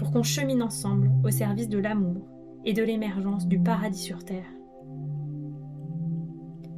[0.00, 2.26] pour qu'on chemine ensemble au service de l'amour
[2.64, 4.50] et de l'émergence du paradis sur Terre.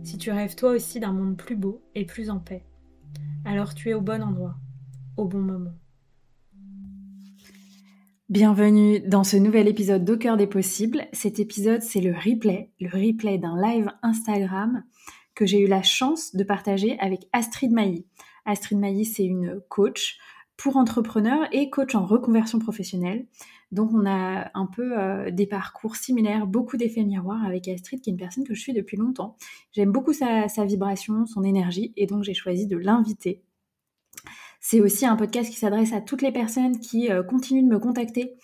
[0.03, 2.67] Si tu rêves toi aussi d'un monde plus beau et plus en paix,
[3.45, 4.57] alors tu es au bon endroit,
[5.17, 5.71] au bon moment.
[8.29, 11.07] Bienvenue dans ce nouvel épisode d'Au des possibles.
[11.13, 14.83] Cet épisode, c'est le replay, le replay d'un live Instagram
[15.37, 18.05] que j'ai eu la chance de partager avec Astrid Mailly.
[18.47, 20.19] Astrid Mailly, c'est une coach
[20.57, 23.27] pour entrepreneurs et coach en reconversion professionnelle.
[23.73, 28.11] Donc on a un peu euh, des parcours similaires, beaucoup d'effets miroirs avec Astrid, qui
[28.11, 29.37] est une personne que je suis depuis longtemps.
[29.73, 33.43] J'aime beaucoup sa, vibration, son énergie, et donc j'ai choisi de l'inviter.
[34.61, 37.79] C'est aussi un podcast qui s'adresse à toutes les personnes qui euh, continuent de me
[37.79, 38.35] contacter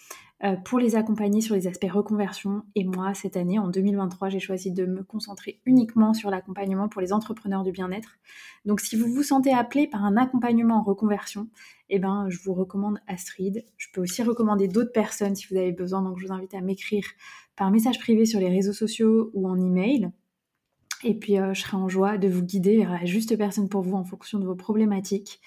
[0.65, 2.63] pour les accompagner sur les aspects reconversion.
[2.77, 7.01] Et moi, cette année, en 2023, j'ai choisi de me concentrer uniquement sur l'accompagnement pour
[7.01, 8.19] les entrepreneurs du bien-être.
[8.65, 11.49] Donc, si vous vous sentez appelé par un accompagnement en reconversion,
[11.91, 13.65] eh ben, je vous recommande Astrid.
[13.77, 16.03] Je peux aussi recommander d'autres personnes si vous avez besoin.
[16.03, 17.05] Donc, je vous invite à m'écrire
[17.57, 20.11] par message privé sur les réseaux sociaux ou en email.
[21.05, 23.83] Et puis, euh, je serai en joie de vous guider vers la juste personne pour
[23.83, 25.41] vous en fonction de vos problématiques.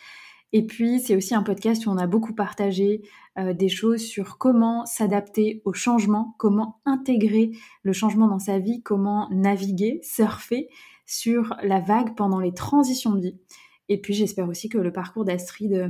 [0.53, 3.03] Et puis, c'est aussi un podcast où on a beaucoup partagé
[3.37, 7.51] euh, des choses sur comment s'adapter au changement, comment intégrer
[7.83, 10.67] le changement dans sa vie, comment naviguer, surfer
[11.05, 13.39] sur la vague pendant les transitions de vie.
[13.87, 15.87] Et puis, j'espère aussi que le parcours d'Astrid euh,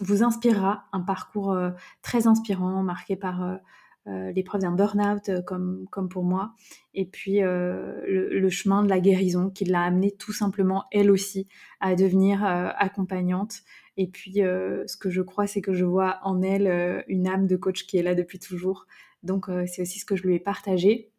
[0.00, 1.70] vous inspirera, un parcours euh,
[2.02, 3.58] très inspirant, marqué par
[4.06, 6.54] l'épreuve d'un burn-out euh, comme, comme pour moi,
[6.92, 11.48] et puis euh, le, chemin de la guérison qui l'a amené tout simplement, elle aussi,
[11.80, 13.62] à devenir accompagnante.
[13.96, 17.56] Et puis, ce que je crois, c'est que je vois en elle une âme de
[17.56, 18.86] coach qui est là depuis toujours.
[19.22, 21.10] Donc, c'est aussi ce que je lui ai partagé.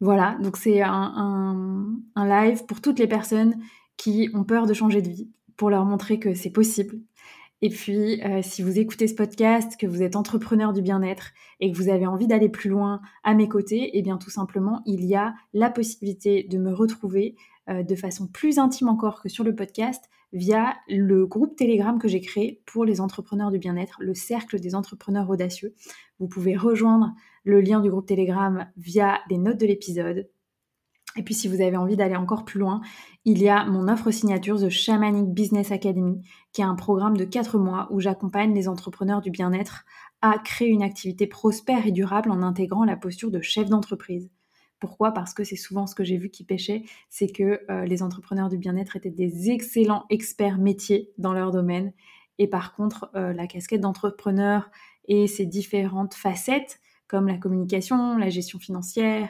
[0.00, 3.56] Voilà, donc c'est un, un live pour toutes les personnes
[3.96, 7.00] qui ont peur de changer de vie, pour leur montrer que c'est possible,
[7.62, 11.70] et puis, euh, si vous écoutez ce podcast, que vous êtes entrepreneur du bien-être et
[11.70, 15.04] que vous avez envie d'aller plus loin à mes côtés, eh bien tout simplement, il
[15.04, 17.36] y a la possibilité de me retrouver
[17.68, 22.08] euh, de façon plus intime encore que sur le podcast via le groupe Telegram que
[22.08, 25.74] j'ai créé pour les entrepreneurs du bien-être, le cercle des entrepreneurs audacieux.
[26.18, 27.12] Vous pouvez rejoindre
[27.44, 30.30] le lien du groupe Telegram via les notes de l'épisode
[31.20, 32.80] et puis si vous avez envie d'aller encore plus loin,
[33.26, 36.22] il y a mon offre signature The Shamanic Business Academy,
[36.54, 39.84] qui est un programme de 4 mois où j'accompagne les entrepreneurs du bien-être
[40.22, 44.30] à créer une activité prospère et durable en intégrant la posture de chef d'entreprise.
[44.78, 45.12] Pourquoi?
[45.12, 48.48] Parce que c'est souvent ce que j'ai vu qui pêchait, c'est que euh, les entrepreneurs
[48.48, 51.92] du bien-être étaient des excellents experts métiers dans leur domaine.
[52.38, 54.70] Et par contre, euh, la casquette d'entrepreneur
[55.06, 59.28] et ses différentes facettes, comme la communication, la gestion financière,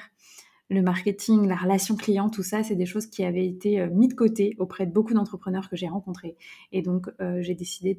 [0.70, 4.08] le marketing, la relation client, tout ça, c'est des choses qui avaient été euh, mis
[4.08, 6.36] de côté auprès de beaucoup d'entrepreneurs que j'ai rencontrés.
[6.70, 7.96] Et donc, euh, j'ai décidé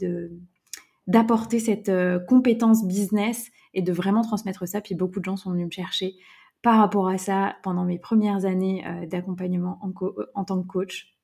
[1.05, 4.79] d'apporter cette euh, compétence business et de vraiment transmettre ça.
[4.79, 6.15] Puis beaucoup de gens sont venus me chercher
[6.61, 9.91] par rapport à ça pendant mes premières années d'accompagnement en,
[10.35, 11.17] en tant que coach.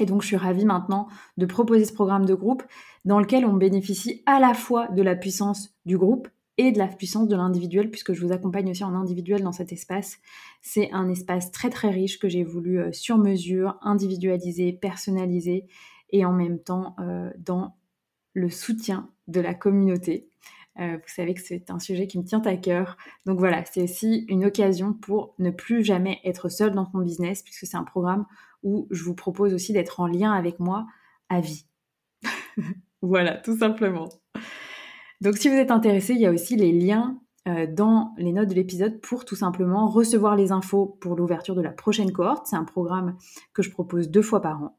[0.00, 1.06] Et donc, je suis ravie maintenant
[1.36, 2.62] de proposer ce programme de groupe
[3.04, 6.86] dans lequel on bénéficie à la fois de la puissance du groupe, et de la
[6.86, 10.18] puissance de l'individuel, puisque je vous accompagne aussi en individuel dans cet espace.
[10.62, 15.66] C'est un espace très très riche que j'ai voulu euh, sur mesure, individualiser, personnaliser,
[16.10, 17.76] et en même temps euh, dans
[18.34, 20.28] le soutien de la communauté.
[20.80, 22.96] Euh, vous savez que c'est un sujet qui me tient à cœur.
[23.26, 27.42] Donc voilà, c'est aussi une occasion pour ne plus jamais être seul dans mon business,
[27.42, 28.26] puisque c'est un programme
[28.62, 30.86] où je vous propose aussi d'être en lien avec moi
[31.28, 31.66] à vie.
[33.02, 34.08] voilà, tout simplement.
[35.20, 38.48] Donc si vous êtes intéressé, il y a aussi les liens euh, dans les notes
[38.48, 42.46] de l'épisode pour tout simplement recevoir les infos pour l'ouverture de la prochaine cohorte.
[42.46, 43.16] C'est un programme
[43.52, 44.78] que je propose deux fois par an.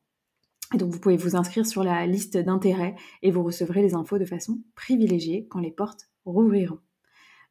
[0.73, 4.25] donc vous pouvez vous inscrire sur la liste d'intérêts et vous recevrez les infos de
[4.25, 6.79] façon privilégiée quand les portes rouvriront.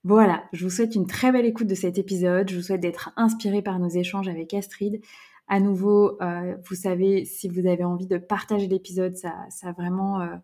[0.02, 2.50] Voilà, je vous souhaite une très belle écoute de cet épisode.
[2.50, 5.00] Je vous souhaite d'être inspiré par nos échanges avec Astrid.
[5.48, 10.20] À nouveau, euh, vous savez, si vous avez envie de partager l'épisode, ça, ça vraiment
[10.20, 10.36] euh,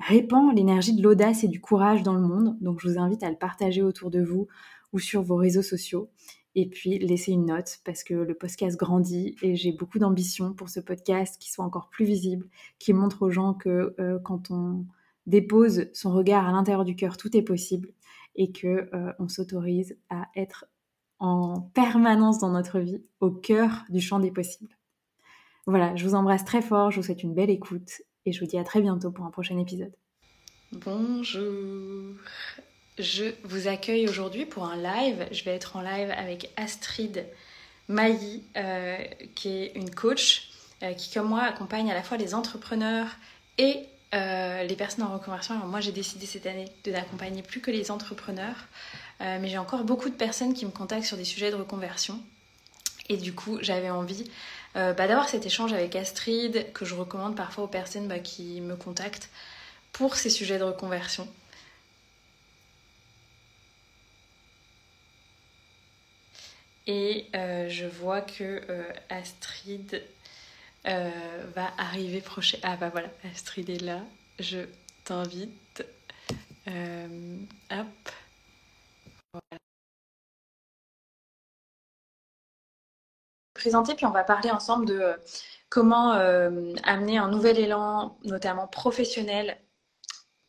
[0.00, 2.56] répand l'énergie de l'audace et du courage dans le monde.
[2.60, 4.48] Donc je vous invite à le partager autour de vous
[4.92, 6.10] ou sur vos réseaux sociaux.
[6.54, 10.68] Et puis laissez une note parce que le podcast grandit et j'ai beaucoup d'ambition pour
[10.68, 12.46] ce podcast qui soit encore plus visible,
[12.78, 14.86] qui montre aux gens que euh, quand on
[15.26, 17.90] dépose son regard à l'intérieur du cœur, tout est possible
[18.34, 20.64] et que euh, on s'autorise à être
[21.20, 24.76] en permanence dans notre vie au cœur du champ des possibles.
[25.66, 28.46] Voilà, je vous embrasse très fort, je vous souhaite une belle écoute et je vous
[28.46, 29.92] dis à très bientôt pour un prochain épisode.
[30.72, 32.14] Bonjour.
[32.98, 35.26] Je vous accueille aujourd'hui pour un live.
[35.32, 37.24] Je vais être en live avec Astrid
[37.88, 38.98] Mailly, euh,
[39.34, 40.50] qui est une coach
[40.82, 43.08] euh, qui, comme moi, accompagne à la fois les entrepreneurs
[43.58, 45.54] et euh, les personnes en reconversion.
[45.54, 48.66] Alors moi, j'ai décidé cette année de n'accompagner plus que les entrepreneurs,
[49.20, 52.18] mais j'ai encore beaucoup de personnes qui me contactent sur des sujets de reconversion.
[53.10, 54.30] Et du coup, j'avais envie
[54.74, 58.76] bah, d'avoir cet échange avec Astrid, que je recommande parfois aux personnes bah, qui me
[58.76, 59.30] contactent
[59.92, 61.28] pour ces sujets de reconversion.
[66.86, 70.02] Et euh, je vois que euh, Astrid
[70.88, 71.10] euh,
[71.54, 72.58] va arriver prochain.
[72.64, 74.00] Ah bah voilà, Astrid est là.
[74.40, 74.58] Je
[75.04, 75.84] t'invite.
[76.66, 77.86] hop.
[79.32, 79.69] Voilà.
[83.60, 85.20] Présenter, puis on va parler ensemble de
[85.68, 89.60] comment amener un nouvel élan, notamment professionnel,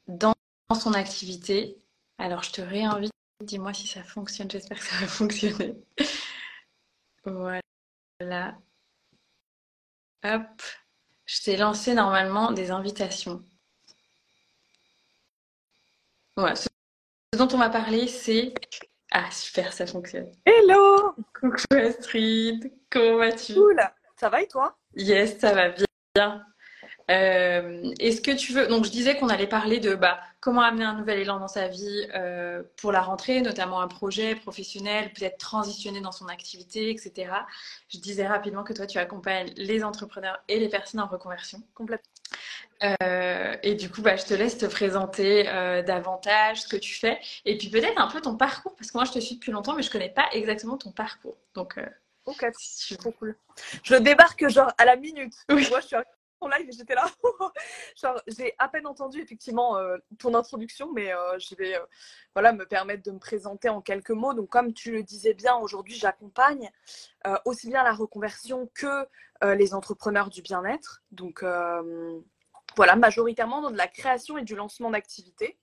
[0.08, 0.34] dans
[0.74, 1.78] son activité.
[2.18, 3.12] Alors je te réinvite.
[3.42, 5.76] Dis-moi si ça fonctionne, j'espère que ça va fonctionner.
[7.26, 8.58] Voilà.
[10.24, 10.62] Hop.
[11.26, 13.44] Je t'ai lancé normalement des invitations.
[16.38, 16.56] Voilà.
[16.56, 16.70] Ce
[17.38, 18.54] dont on va parler, c'est.
[19.14, 20.32] Ah, super, ça fonctionne.
[20.46, 23.54] Hello Coucou Astrid, comment vas-tu?
[23.54, 23.82] Cool
[24.16, 24.78] Ça va et toi?
[24.96, 25.68] Yes, ça va
[26.16, 26.46] bien.
[27.10, 28.68] Euh, est-ce que tu veux.
[28.68, 31.68] Donc, je disais qu'on allait parler de bah, comment amener un nouvel élan dans sa
[31.68, 37.34] vie euh, pour la rentrée, notamment un projet professionnel, peut-être transitionner dans son activité, etc.
[37.90, 41.62] Je disais rapidement que toi, tu accompagnes les entrepreneurs et les personnes en reconversion.
[41.74, 42.10] Complètement.
[42.84, 45.44] Euh, et du coup, bah, je te laisse te présenter
[45.86, 49.06] davantage ce que tu fais et puis peut-être un peu ton parcours, parce que moi,
[49.06, 51.38] je te suis depuis longtemps, mais je connais pas exactement ton parcours.
[51.54, 51.80] Donc.
[52.26, 53.36] Ok, c'est trop cool.
[53.84, 55.34] Je débarque genre à la minute.
[55.50, 55.68] Oui.
[55.70, 55.96] Moi, je suis
[56.48, 57.06] live et j'étais là.
[58.02, 61.86] Genre, j'ai à peine entendu effectivement euh, ton introduction, mais euh, je vais euh,
[62.34, 64.34] voilà, me permettre de me présenter en quelques mots.
[64.34, 66.70] Donc, comme tu le disais bien, aujourd'hui, j'accompagne
[67.46, 69.08] aussi bien la reconversion que
[69.44, 71.04] les entrepreneurs du bien-être.
[71.12, 71.44] Donc,
[72.76, 75.58] voilà, majoritairement dans de la création et du lancement d'activités.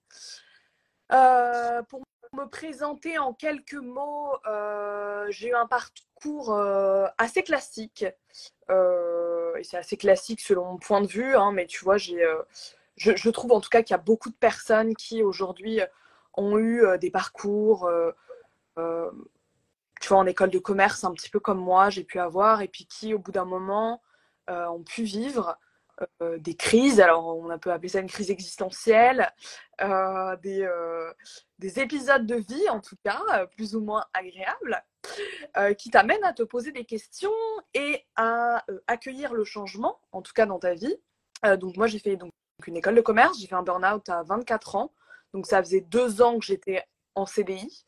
[1.09, 2.01] pour
[2.33, 4.35] me présenter en quelques mots,
[5.29, 6.57] j'ai eu un parcours
[7.17, 8.05] assez classique.
[8.69, 12.43] Euh, et c'est assez classique selon mon point de vue, hein, mais tu vois, euh,
[12.97, 15.81] je, trouve en tout cas qu'il y a beaucoup de personnes qui aujourd'hui
[16.35, 17.89] ont eu euh, des parcours,
[20.01, 22.67] tu vois, en école de commerce, un petit peu comme moi, j'ai pu avoir, et
[22.67, 24.01] puis qui, au bout d'un moment,
[24.47, 25.57] ont pu vivre
[26.37, 29.31] des crises, alors on peut appeler ça une crise existentielle,
[29.79, 30.69] des,
[31.59, 34.83] des, épisodes de vie en tout cas, plus ou moins agréables,
[35.57, 37.31] euh, qui t'amène à te poser des questions
[37.73, 40.95] et à euh, accueillir le changement, en tout cas dans ta vie.
[41.45, 42.31] Euh, donc moi j'ai fait donc,
[42.67, 44.93] une école de commerce, j'ai fait un burn-out à 24 ans,
[45.33, 46.83] donc ça faisait deux ans que j'étais
[47.15, 47.85] en CDI.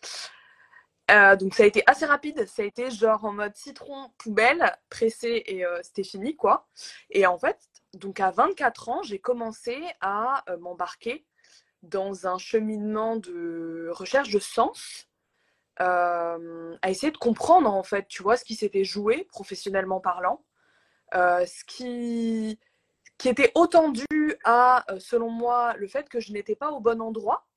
[1.39, 5.43] donc ça a été assez rapide, ça a été genre en mode citron poubelle, pressé
[5.45, 6.67] et c'était fini quoi.
[7.09, 7.59] Et en fait,
[7.93, 11.25] donc à 24 ans, j'ai commencé à m'embarquer
[11.83, 15.07] dans un cheminement de recherche de sens
[15.79, 20.43] euh, à essayer de comprendre en fait, tu vois, ce qui s'était joué professionnellement parlant,
[21.15, 22.59] euh, ce qui,
[23.17, 24.05] qui était autant dû
[24.43, 27.47] à, euh, selon moi, le fait que je n'étais pas au bon endroit,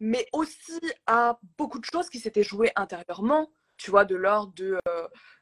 [0.00, 3.50] mais aussi à beaucoup de choses qui s'étaient jouées intérieurement,
[3.82, 4.78] tu vois, de l'ordre de,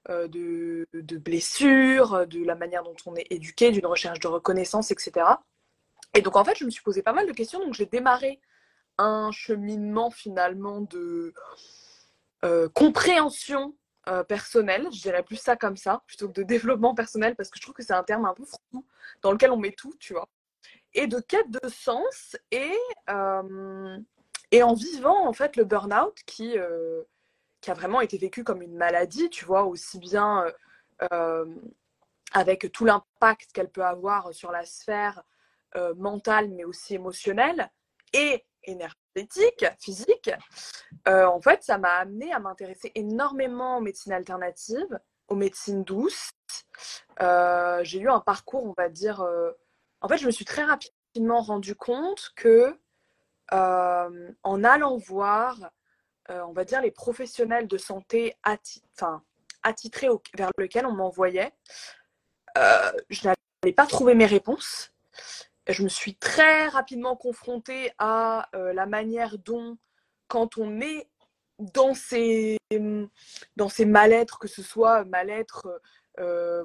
[0.09, 5.27] de, de, blessures, de la manière dont on est éduqué, d'une recherche de reconnaissance, etc.
[6.15, 7.61] Et donc, en fait, je me suis posé pas mal de questions.
[7.61, 8.41] Donc, j'ai démarré
[8.99, 11.33] un cheminement finalement de,
[12.45, 13.75] euh, compréhension
[14.09, 17.59] euh, personnelle, je dirais plus ça comme ça, plutôt que de développement personnel, parce que
[17.59, 18.85] je trouve que c'est un terme un peu fou
[19.23, 20.27] dans lequel on met tout, tu vois.
[20.95, 22.73] Et de quête de sens et,
[23.11, 23.99] euh,
[24.51, 26.57] et en vivant en fait le burn-out qui,
[27.61, 30.45] qui a vraiment été vécu comme une maladie, tu vois, aussi bien
[32.33, 35.23] avec tout l'impact qu'elle peut avoir sur la sphère
[35.97, 37.71] mentale, mais aussi émotionnelle
[38.13, 40.31] et énergétique, physique,
[41.07, 44.99] en fait, ça m'a amené à m'intéresser énormément aux médecines alternatives,
[45.29, 46.33] aux médecines douces.
[47.21, 49.25] j'ai eu un parcours, on va dire.
[50.01, 52.79] En fait, je me suis très rapidement rendu compte que
[53.53, 55.71] en allant voir
[56.29, 58.37] euh, on va dire, les professionnels de santé
[59.63, 61.53] attitrés vers lesquels on m'envoyait,
[62.59, 64.93] euh, je n'avais pas trouvé mes réponses.
[65.69, 69.79] Je me suis très rapidement confrontée à euh, la manière dont,
[70.29, 71.09] quand on est
[71.59, 72.59] dans ces,
[73.57, 75.81] dans ces mal-être, que ce soit mal-être,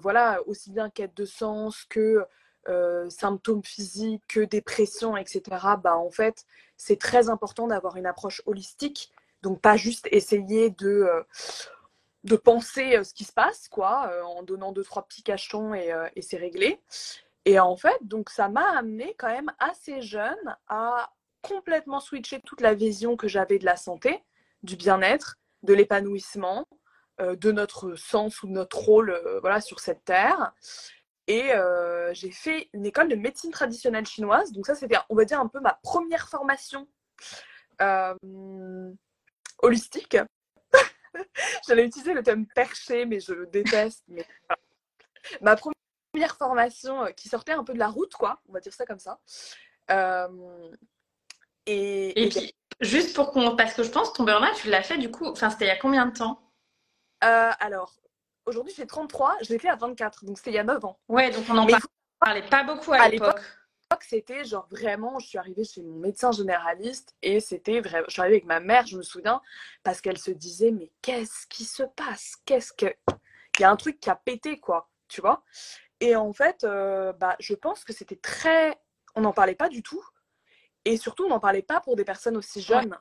[0.01, 2.25] voilà, aussi bien quête de sens que
[3.09, 5.41] symptômes physiques, que dépression, etc.,
[5.83, 6.45] bah, en fait,
[6.77, 9.11] c'est très important d'avoir une approche holistique
[9.45, 11.23] donc pas juste essayer de, euh,
[12.23, 15.75] de penser euh, ce qui se passe, quoi, euh, en donnant deux, trois petits cachons
[15.75, 16.81] et, c'est réglé.
[17.45, 21.11] Et en fait, donc ça m'a amené quand même assez jeune à
[21.43, 24.23] complètement switcher toute la vision que j'avais de la santé,
[24.63, 26.65] du bien-être, de l'épanouissement,
[27.19, 30.53] de notre sens ou de notre rôle voilà, sur cette terre.
[31.27, 31.51] Et
[32.13, 34.51] j'ai fait une école de médecine traditionnelle chinoise.
[34.53, 36.87] Donc ça, c'était, on va dire, un peu ma première formation
[39.59, 40.17] holistique.
[41.67, 44.03] J'allais utiliser le thème perché, mais je le déteste.
[44.07, 44.25] Mais...
[45.41, 48.73] Ma première formation euh, qui sortait un peu de la route, quoi, on va dire
[48.73, 49.19] ça comme ça.
[49.91, 50.71] Euh,
[51.65, 53.55] et, puis, juste pour qu'on.
[53.55, 55.25] Parce que je pense que ton burn-out, tu l'as fait du coup.
[55.25, 56.39] Enfin, c'était il y a combien de temps?
[57.23, 57.93] Euh, Alors,
[58.45, 60.99] aujourd'hui, j'ai 33, je l'ai fait à 24, donc c'était il y a 9 ans.
[61.07, 61.67] Ouais, donc on en
[62.19, 63.41] parlait pas beaucoup à, l'époque
[64.03, 68.21] c'était genre vraiment, je suis arrivée chez mon médecin généraliste et c'était vraiment, je suis
[68.21, 69.41] arrivée avec ma mère, je me souviens,
[69.83, 72.35] parce qu'elle se disait, mais qu'est-ce qui se passe?
[72.45, 72.93] Qu'est-ce que.
[73.57, 75.43] Il y a un truc qui a pété, quoi, tu vois?
[75.99, 78.77] Et en fait, euh, bah, je pense que c'était très.
[79.15, 80.03] On n'en parlait pas du tout.
[80.83, 82.97] Et surtout, on n'en parlait pas pour des personnes aussi jeunes.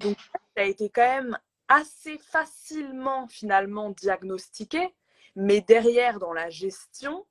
[0.00, 0.16] Donc,
[0.56, 4.94] ça a été quand même assez facilement, finalement, diagnostiqué.
[5.36, 7.26] Mais derrière, dans la gestion,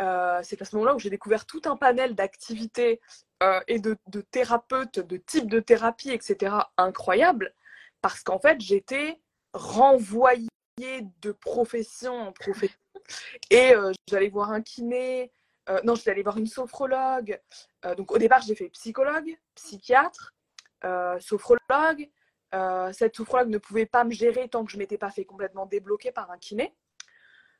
[0.00, 3.00] euh, c'est à ce moment-là où j'ai découvert tout un panel d'activités
[3.42, 3.96] euh, et de,
[4.30, 6.56] thérapeutes, de types de thérapie, etc.
[6.76, 7.54] incroyables,
[8.00, 9.20] parce qu'en fait, j'étais
[9.52, 12.78] renvoyée de profession en profession.
[13.50, 15.32] Et euh, j'allais voir un kiné,
[15.84, 17.38] non, j'allais voir une sophrologue.
[17.98, 20.34] donc au départ, j'ai fait psychologue, psychiatre,
[21.20, 22.08] sophrologue.
[22.92, 26.10] cette sophrologue ne pouvait pas me gérer tant que je m'étais pas fait complètement débloquer
[26.10, 26.74] par un kiné.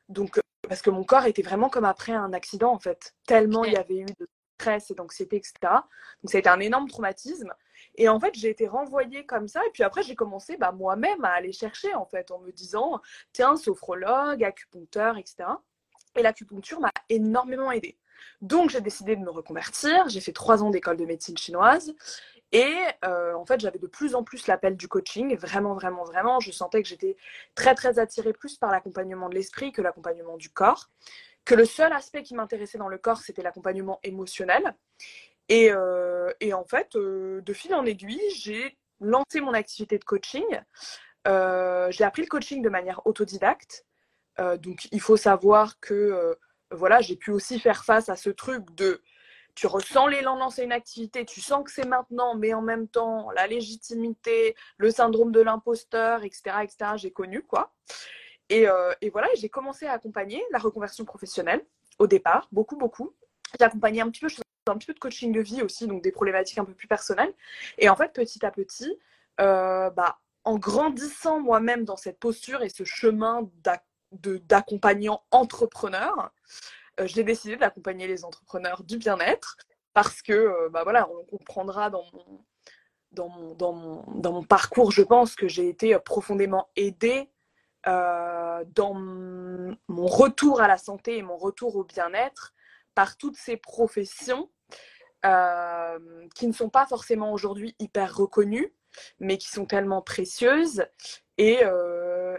[0.07, 3.73] Donc parce que mon corps était vraiment comme après un accident en fait, tellement il
[3.73, 4.27] y avait eu de
[4.59, 5.53] stress et d'anxiété, etc.
[5.63, 7.51] Donc ça a été un énorme traumatisme.
[7.95, 9.61] Et en fait, j'ai été renvoyée comme ça.
[9.65, 13.01] Et puis après, j'ai commencé bah, moi-même à aller chercher en fait, en me disant,
[13.33, 15.49] tiens, sophrologue, acupuncteur, etc.
[16.15, 17.97] Et l'acupuncture m'a énormément aidée.
[18.41, 20.07] Donc j'ai décidé de me reconvertir.
[20.09, 21.95] J'ai fait trois ans d'école de médecine chinoise.
[22.51, 22.75] Et
[23.05, 25.37] euh, en fait, j'avais de plus en plus l'appel du coaching.
[25.37, 26.39] Vraiment, vraiment, vraiment.
[26.39, 27.15] Je sentais que j'étais
[27.53, 30.89] très, très attirée plus par l'accompagnement de l'esprit que l'accompagnement du corps.
[31.45, 34.75] Que le seul aspect qui m'intéressait dans le corps, c'était l'accompagnement émotionnel.
[35.47, 40.45] Et, euh, en fait, euh, de fil en aiguille, j'ai lancé mon activité de coaching.
[41.25, 43.85] j'ai appris le coaching de manière autodidacte.
[44.57, 46.35] donc, il faut savoir que
[46.71, 49.01] voilà, j'ai pu aussi faire face à ce truc de
[49.55, 52.87] tu ressens l'élan de lancer une activité, tu sens que c'est maintenant, mais en même
[52.87, 57.73] temps, la légitimité, le syndrome de l'imposteur, etc., etc., j'ai connu, quoi.
[58.49, 61.63] Et, euh, et voilà, j'ai commencé à accompagner la reconversion professionnelle
[61.99, 63.13] au départ, beaucoup, beaucoup.
[63.59, 66.01] J'ai accompagné un petit peu, je un petit peu de coaching de vie aussi, donc
[66.01, 67.33] des problématiques un peu plus personnelles.
[67.77, 68.97] Et en fait, petit à petit,
[69.41, 73.49] euh, bah, en grandissant moi-même dans cette posture et ce chemin
[74.11, 76.31] d'accompagnant entrepreneur,
[77.05, 79.57] j'ai décidé d'accompagner les entrepreneurs du bien-être
[79.93, 82.45] parce que, euh, bah voilà, on comprendra dans mon,
[83.11, 87.29] dans mon, dans mon, dans mon parcours, je pense que j'ai été profondément aidée
[87.87, 92.53] euh, dans mon retour à la santé et mon retour au bien-être
[92.95, 94.49] par toutes ces professions
[95.21, 98.73] qui ne sont pas forcément aujourd'hui hyper reconnues,
[99.19, 100.85] mais qui sont tellement précieuses
[101.37, 101.59] et,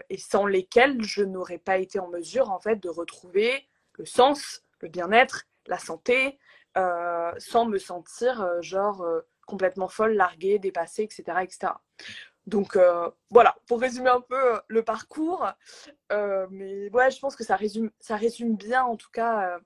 [0.09, 4.63] et sans lesquelles je n'aurais pas été en mesure en fait de retrouver le sens,
[4.79, 6.39] le bien-être, la santé,
[6.77, 11.23] euh, sans me sentir euh, genre euh, complètement folle, larguée, dépassée, etc.
[11.41, 11.73] etc.
[12.47, 12.77] Donc
[13.29, 15.45] voilà, pour résumer un peu le parcours,
[16.09, 19.59] mais ouais, je pense que ça résume, ça résume bien en tout cas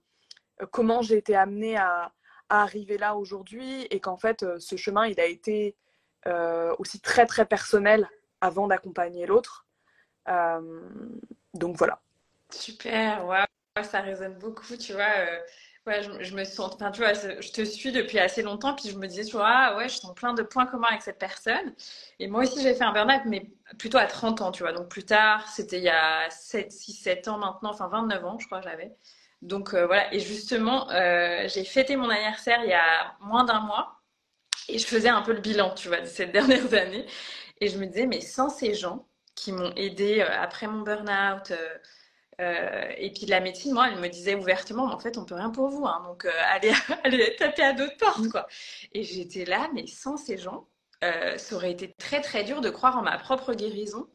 [0.72, 2.12] comment j'ai été amenée à,
[2.50, 5.78] à, arriver là aujourd'hui et qu'en fait ce chemin il a été
[6.78, 8.10] aussi très très personnel
[8.42, 9.66] avant d'accompagner l'autre.
[10.28, 12.02] donc voilà.
[12.50, 13.46] Super, waouh.
[13.84, 15.06] Ça résonne beaucoup, tu vois.
[15.86, 18.98] Ouais, je, me sens, enfin, tu vois, je te suis depuis assez longtemps, puis je
[18.98, 21.76] me disais, tu vois, ah, ouais, je sens plein de points communs avec cette personne.
[22.20, 24.72] Et moi aussi, j'ai fait un burn-out, mais plutôt à 30 ans, tu vois.
[24.74, 28.40] Donc, plus tard, c'était il y a 7, 6, 7 ans maintenant, enfin 29 ans,
[28.40, 28.96] je crois, j'avais.
[29.44, 30.12] Donc, euh, voilà.
[30.14, 34.02] Et justement, euh, j'ai fêté mon anniversaire il y a moins d'un mois,
[34.70, 37.06] et je faisais un peu le bilan, tu vois, de ces dernières années.
[37.62, 41.54] Et je me disais, mais sans ces gens qui m'ont aidé euh, après mon burn-out,
[42.42, 45.50] euh, et puis la médecine, moi, elle me disait ouvertement, en fait, on peut rien
[45.50, 46.72] pour vous, hein, donc euh, allez,
[47.04, 48.48] allez taper à d'autres portes, quoi.
[48.94, 50.68] Et j'étais là, mais sans ces gens,
[51.04, 54.08] euh, ça aurait été très très dur de croire en ma propre guérison,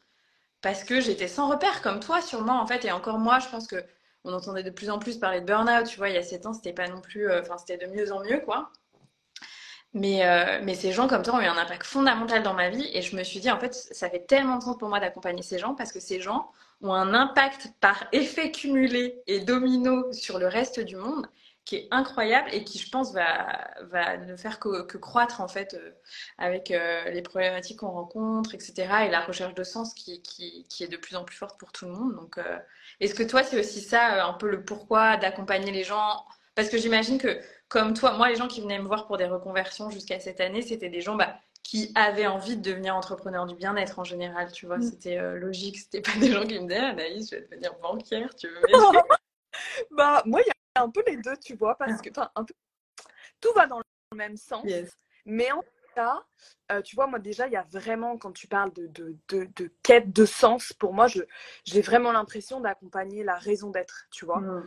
[0.62, 3.66] parce que j'étais sans repère, comme toi, sûrement, en fait, et encore moi, je pense
[3.66, 3.84] que
[4.24, 6.46] on entendait de plus en plus parler de burn-out, tu vois, il y a 7
[6.46, 8.70] ans, c'était pas non plus, enfin, c'était de mieux en mieux, quoi.
[9.92, 13.02] Mais, mais ces gens comme toi ont eu un impact fondamental dans ma vie, et
[13.02, 15.58] je me suis dit, en fait, ça fait tellement de sens pour moi d'accompagner ces
[15.58, 20.46] gens, parce que ces gens ont un impact par effet cumulé et domino sur le
[20.46, 21.26] reste du monde
[21.64, 25.74] qui est incroyable et qui, je pense, va, va ne faire que, croître en fait
[25.74, 25.92] euh,
[26.38, 29.04] avec euh, les problématiques qu'on rencontre, etc.
[29.06, 31.70] et la recherche de sens qui, qui, qui, est de plus en plus forte pour
[31.70, 32.16] tout le monde.
[32.16, 32.58] Donc, euh,
[32.98, 36.24] est-ce que toi, c'est aussi ça, un peu le pourquoi d'accompagner les gens?
[36.56, 37.40] Parce que j'imagine que,
[37.70, 40.60] comme toi, moi, les gens qui venaient me voir pour des reconversions jusqu'à cette année,
[40.60, 44.66] c'était des gens bah, qui avaient envie de devenir entrepreneur du bien-être en général, tu
[44.66, 44.78] vois.
[44.78, 44.82] Mm.
[44.82, 48.34] C'était euh, logique, c'était pas des gens qui me disaient Anaïs, je vais devenir banquière,
[48.34, 48.60] tu veux
[49.92, 52.44] Bah, moi, il y a un peu les deux, tu vois, parce que, enfin, un
[52.44, 52.54] peu,
[53.40, 54.66] tout va dans le même sens.
[55.24, 56.24] Mais en tout cas,
[56.72, 59.72] euh, tu vois, moi, déjà, il y a vraiment, quand tu parles de, de, de,
[59.84, 61.06] quête de sens, pour moi,
[61.64, 64.40] j'ai vraiment l'impression d'accompagner la raison d'être, tu vois.
[64.40, 64.66] Mm.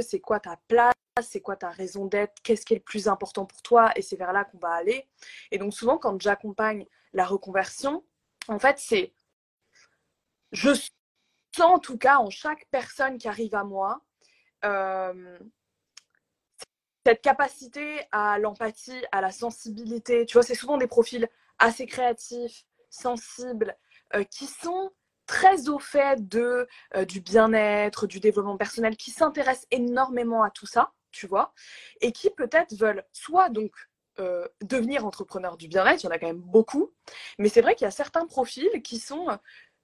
[0.00, 3.46] C'est quoi ta place c'est quoi ta raison d'être, qu'est-ce qui est le plus important
[3.46, 5.08] pour toi, et c'est vers là qu'on va aller.
[5.50, 8.04] Et donc souvent, quand j'accompagne la reconversion,
[8.48, 9.12] en fait, c'est,
[10.52, 10.90] je sens
[11.60, 14.02] en tout cas en chaque personne qui arrive à moi,
[14.64, 15.38] euh,
[17.06, 20.24] cette capacité à l'empathie, à la sensibilité.
[20.26, 23.76] Tu vois, c'est souvent des profils assez créatifs, sensibles,
[24.14, 24.90] euh, qui sont
[25.26, 30.66] très au fait de, euh, du bien-être, du développement personnel, qui s'intéressent énormément à tout
[30.66, 31.52] ça tu vois,
[32.00, 33.70] et qui peut-être veulent soit donc
[34.18, 36.92] euh, devenir entrepreneur du bien-être, il y en a quand même beaucoup,
[37.38, 39.28] mais c'est vrai qu'il y a certains profils qui sont,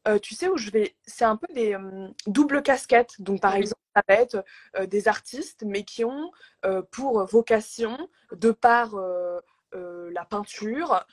[0.08, 3.14] euh, tu sais, où je vais, c'est un peu des hum, doubles casquettes.
[3.20, 4.44] Donc par exemple, ça va être
[4.86, 6.32] des artistes, mais qui ont
[6.90, 7.96] pour vocation,
[8.32, 8.96] de par
[9.72, 11.06] la peinture,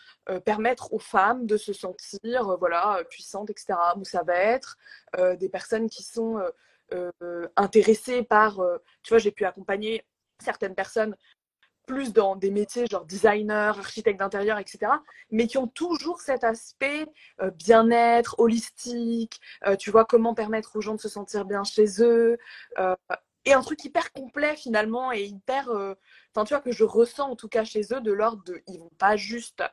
[0.46, 3.76] permettre aux femmes de se sentir voilà, puissantes, etc.
[3.98, 4.78] Ou ça va être
[5.38, 6.42] des personnes qui sont
[6.94, 10.06] euh, intéressée par, euh, tu vois, j'ai pu accompagner
[10.42, 11.18] certaines personnes
[11.86, 14.94] plus dans des métiers genre designer, architecte d'intérieur, etc.,
[15.30, 17.06] mais qui ont toujours cet aspect
[17.42, 19.42] euh, bien-être, holistique,
[19.80, 22.38] tu vois, comment permettre aux gens de se sentir bien chez eux,
[23.48, 27.36] et un truc hyper complet finalement, et hyper, enfin tu vois, que je ressens en
[27.36, 29.64] tout cas chez eux, de l'ordre de, ils vont pas juste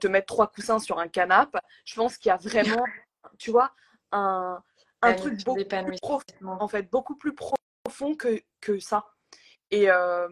[0.00, 2.84] te mettre trois coussins sur un canapé, je pense qu'il y a vraiment,
[3.38, 3.72] tu vois,
[4.12, 4.62] un,
[5.02, 9.06] un truc beaucoup plus profond, en fait, beaucoup plus profond que, que ça.
[9.70, 10.28] Et, euh,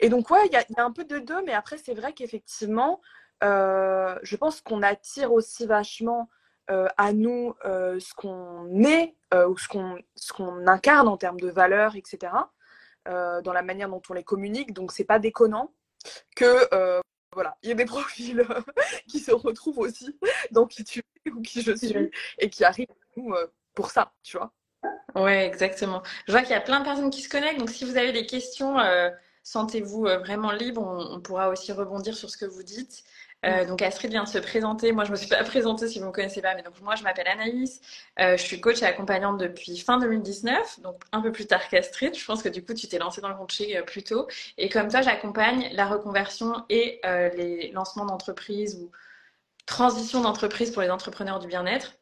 [0.00, 2.12] et donc, ouais, il y, y a, un peu de deux, mais après, c'est vrai
[2.12, 3.00] qu'effectivement,
[3.42, 6.34] euh, je pense qu'on attire aussi vachement euh,
[6.68, 9.98] à nous ce qu'on est ou ce qu'on
[10.34, 12.32] qu'on incarne en termes de valeurs, etc.,
[13.06, 14.72] dans la manière dont on les communique.
[14.72, 15.72] Donc, c'est pas déconnant
[16.36, 17.02] que
[17.34, 18.46] voilà, il y a des profils
[19.08, 20.16] qui se retrouvent aussi
[20.50, 22.86] dans qui tu es ou qui je suis et qui arrivent
[23.18, 24.52] euh, pour ça, tu vois.
[25.14, 26.02] Ouais, exactement.
[26.26, 28.12] Je vois qu'il y a plein de personnes qui se connectent, donc si vous avez
[28.12, 29.10] des questions, euh,
[29.42, 30.82] sentez-vous euh, vraiment libre.
[30.82, 33.02] On, pourra aussi rebondir sur ce que vous dites.
[33.66, 34.92] Donc Astrid vient de se présenter.
[34.92, 36.94] Moi, je me suis pas présentée si vous ne me connaissez pas, mais donc moi,
[36.96, 37.80] je m'appelle Anaïs.
[38.18, 42.16] je suis coach et accompagnante depuis fin 2019, donc un peu plus tard qu'Astrid.
[42.16, 44.26] Je pense que du coup, tu t'es lancée dans le coaching plus tôt.
[44.58, 48.90] Et comme toi, j'accompagne la reconversion et les lancements d'entreprise ou
[49.66, 51.96] transition d'entreprise pour les entrepreneurs du bien-être.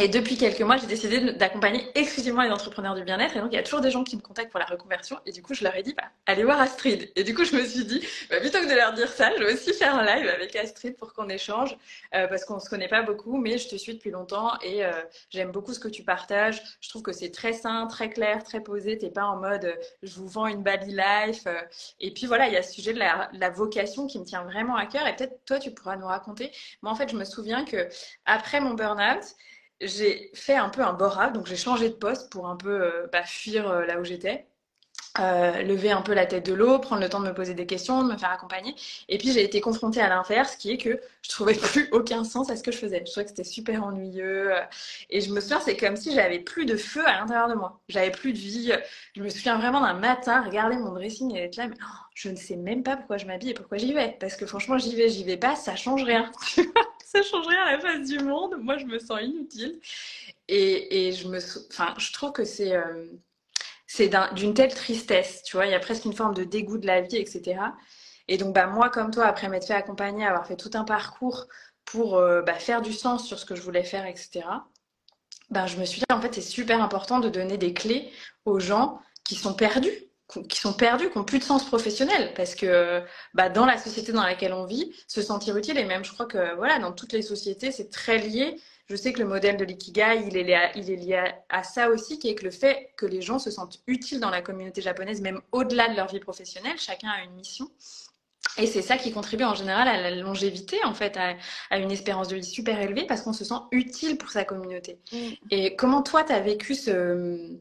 [0.00, 3.36] Et depuis quelques mois, j'ai décidé d'accompagner exclusivement les entrepreneurs du bien-être.
[3.36, 5.18] Et donc, il y a toujours des gens qui me contactent pour la reconversion.
[5.26, 7.10] Et du coup, je leur ai dit, bah, allez voir Astrid.
[7.16, 9.42] Et du coup, je me suis dit, bah, plutôt que de leur dire ça, je
[9.42, 11.76] vais aussi faire un live avec Astrid pour qu'on échange.
[12.14, 14.84] Euh, parce qu'on ne se connaît pas beaucoup, mais je te suis depuis longtemps et
[14.84, 14.92] euh,
[15.30, 16.62] j'aime beaucoup ce que tu partages.
[16.80, 18.98] Je trouve que c'est très sain, très clair, très posé.
[18.98, 21.48] Tu n'es pas en mode, euh, je vous vends une Bali life.
[21.98, 24.44] Et puis voilà, il y a ce sujet de la, la vocation qui me tient
[24.44, 25.08] vraiment à cœur.
[25.08, 26.52] Et peut-être toi, tu pourras nous raconter.
[26.82, 27.88] Moi, en fait, je me souviens que
[28.26, 29.24] après mon burn-out,
[29.80, 33.06] j'ai fait un peu un borab, donc j'ai changé de poste pour un peu euh,
[33.12, 34.46] bah, fuir euh, là où j'étais.
[35.20, 37.66] euh, lever un peu la tête de l'eau, prendre le temps de me poser des
[37.66, 38.74] questions, de me faire accompagner.
[39.08, 42.50] Et puis j'ai été confrontée à l'inverse, qui est que je trouvais plus aucun sens
[42.50, 43.00] à ce que je faisais.
[43.06, 44.52] Je trouvais que c'était super ennuyeux.
[45.10, 47.80] Et je me souviens, c'est comme si j'avais plus de feu à l'intérieur de moi.
[47.88, 48.72] J'avais plus de vie.
[49.16, 52.28] Je me souviens vraiment d'un matin, regarder mon dressing et être là, mais oh, je
[52.30, 54.16] ne sais même pas pourquoi je m'habille et pourquoi j'y vais.
[54.20, 56.30] Parce que franchement, j'y vais, j'y vais pas, ça change rien.
[57.12, 58.56] ça change rien à la face du monde.
[58.60, 59.80] Moi, je me sens inutile.
[60.46, 61.38] Et, et je me,
[61.70, 63.06] enfin, je trouve que c'est euh,
[64.34, 67.00] d'une telle tristesse, tu vois, il y a presque une forme de dégoût de la
[67.00, 67.60] vie, etc.
[68.28, 71.46] Et donc, bah, moi, comme toi, après m'être fait accompagner, avoir fait tout un parcours
[71.84, 74.44] pour euh, bah, faire du sens sur ce que je voulais faire, etc.,
[75.50, 78.10] bah, je me suis dit, en fait, c'est super important de donner des clés
[78.44, 80.07] aux gens qui sont perdus,
[80.48, 83.02] qui sont perdus, qui n'ont plus de sens professionnel, parce que
[83.34, 86.26] bah, dans la société dans laquelle on vit, se sentir utile, et même je crois
[86.26, 89.64] que voilà, dans toutes les sociétés, c'est très lié je sais que le modèle de
[89.64, 92.90] l'ikigai, il est, lié il est lié à, ça aussi, qui est que le fait
[92.96, 96.20] que les gens se sentent utiles dans la communauté japonaise, même au-delà de leur vie
[96.20, 97.68] professionnelle, chacun a une mission.
[98.56, 102.28] Et c'est ça qui contribue en général à la longévité, en fait, à, une espérance
[102.28, 104.98] de vie super élevée, parce qu'on se sent utile pour sa communauté.
[105.12, 105.16] Mm.
[105.50, 107.58] Et comment toi, tu as vécu ce...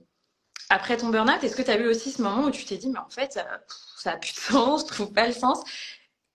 [0.69, 2.89] Après ton burn-out, est-ce que tu as eu aussi ce moment où tu t'es dit,
[2.89, 5.63] mais en fait, ça n'a plus de sens, je trouve pas le sens?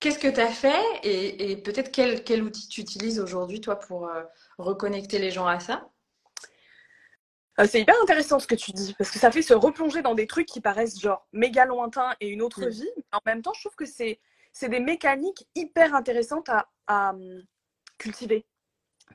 [0.01, 0.83] Qu'est-ce que tu as fait?
[1.05, 4.23] Et, peut-être quel, quel, outil tu utilises aujourd'hui, toi, pour, euh,
[4.59, 5.89] reconnecter les gens à ça?
[7.61, 10.15] Euh, c'est hyper intéressant ce que tu dis, parce que ça fait se replonger dans
[10.15, 12.89] des trucs qui paraissent genre méga lointains et une autre vie.
[13.13, 14.19] en même temps, je trouve que c'est,
[14.53, 17.43] c'est des mécaniques hyper intéressantes à, à hum,
[17.99, 18.47] cultiver.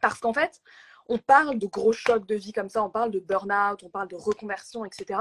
[0.02, 0.62] Parce qu'en fait,
[1.10, 4.08] on parle de gros chocs de vie comme ça, on parle de burn-out, on parle
[4.08, 5.20] de reconversion, etc.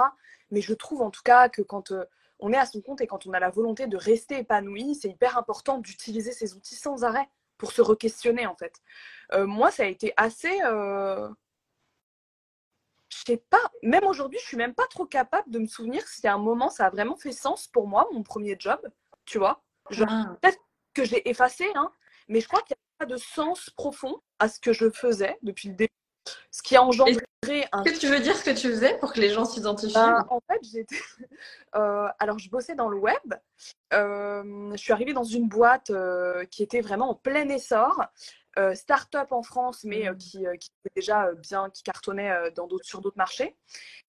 [0.50, 2.04] Mais je trouve en tout cas que quand euh,
[2.38, 5.08] on est à son compte et quand on a la volonté de rester épanoui, c'est
[5.08, 8.74] hyper important d'utiliser ces outils sans arrêt pour se re-questionner en fait.
[9.32, 10.60] Euh, moi, ça a été assez.
[10.62, 11.28] Euh...
[13.08, 16.26] Je sais pas, même aujourd'hui, je suis même pas trop capable de me souvenir si
[16.26, 18.80] à un moment ça a vraiment fait sens pour moi, mon premier job,
[19.24, 19.62] tu vois.
[20.08, 20.36] Ah.
[20.42, 20.58] Peut-être
[20.92, 21.90] que j'ai effacé, hein,
[22.28, 25.68] mais je crois qu'il n'y a de sens profond à ce que je faisais depuis
[25.68, 25.92] le début.
[26.50, 27.18] Ce qui a engendré
[27.72, 27.82] un.
[27.82, 30.26] Qu'est-ce que tu veux dire ce que tu faisais pour que les gens s'identifient ben,
[30.30, 30.96] En fait, j'étais.
[31.74, 33.34] Euh, alors, je bossais dans le web.
[33.92, 38.02] Euh, je suis arrivée dans une boîte euh, qui était vraiment en plein essor.
[38.72, 43.54] start-up en France, mais qui, qui, était déjà bien, qui cartonnait dans sur d'autres marchés.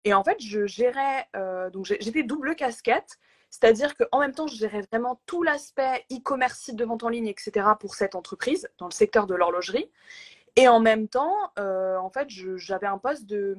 [0.05, 1.27] Et en fait, je gérais,
[1.73, 3.17] donc j'étais double casquette,
[3.49, 7.67] c'est-à-dire qu'en même temps, je gérais vraiment tout l'aspect e-commerce, de vente en ligne, etc.
[7.79, 9.89] pour cette entreprise dans le secteur de l'horlogerie.
[10.55, 13.57] Et en même temps, euh, en fait, j'avais un poste de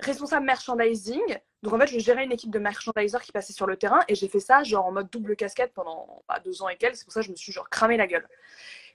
[0.00, 1.38] responsable merchandising.
[1.62, 4.14] Donc en fait, je gérais une équipe de merchandisers qui passait sur le terrain et
[4.14, 6.96] j'ai fait ça genre en mode double casquette pendant bah, deux ans et quelques.
[6.96, 8.28] C'est pour ça que je me suis genre cramé la gueule.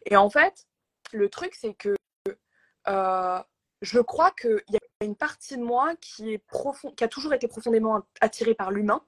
[0.05, 0.65] Et en fait,
[1.11, 1.95] le truc, c'est que
[2.87, 3.39] euh,
[3.81, 7.33] je crois qu'il y a une partie de moi qui, est profond, qui a toujours
[7.33, 9.03] été profondément attirée par l'humain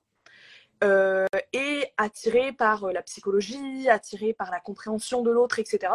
[0.84, 5.94] euh, et attiré par euh, la psychologie, attiré par la compréhension de l'autre, etc.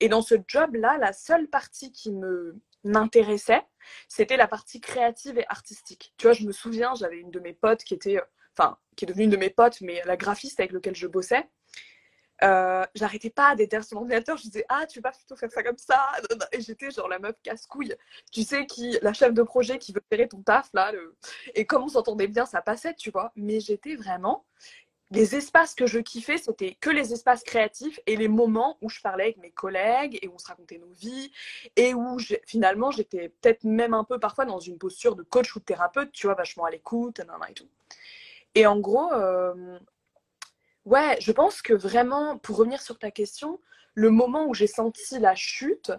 [0.00, 3.62] Et dans ce job-là, la seule partie qui me m'intéressait,
[4.08, 6.14] c'était la partie créative et artistique.
[6.16, 8.24] Tu vois, je me souviens, j'avais une de mes potes qui était, euh,
[8.56, 11.48] enfin, qui est devenue une de mes potes, mais la graphiste avec laquelle je bossais,
[12.42, 14.36] euh, j'arrêtais pas d'être sur l'ordinateur.
[14.36, 16.12] Je disais, ah, tu vas plutôt faire ça comme ça.
[16.52, 17.94] Et j'étais genre la meuf casse-couille.
[18.32, 20.92] Tu sais, qui, la chef de projet qui veut faire ton taf, là.
[21.54, 23.32] Et comme on s'entendait bien, ça passait, tu vois.
[23.36, 24.44] Mais j'étais vraiment.
[25.12, 29.00] Les espaces que je kiffais, c'était que les espaces créatifs et les moments où je
[29.00, 31.30] parlais avec mes collègues et où on se racontait nos vies
[31.76, 35.60] et où finalement j'étais peut-être même un peu parfois dans une posture de coach ou
[35.60, 37.68] de thérapeute, tu vois, vachement à l'écoute, et tout.
[38.56, 39.78] Et en gros, euh,
[40.86, 43.60] Ouais, je pense que vraiment, pour revenir sur ta question,
[43.94, 45.90] le moment où j'ai senti la chute,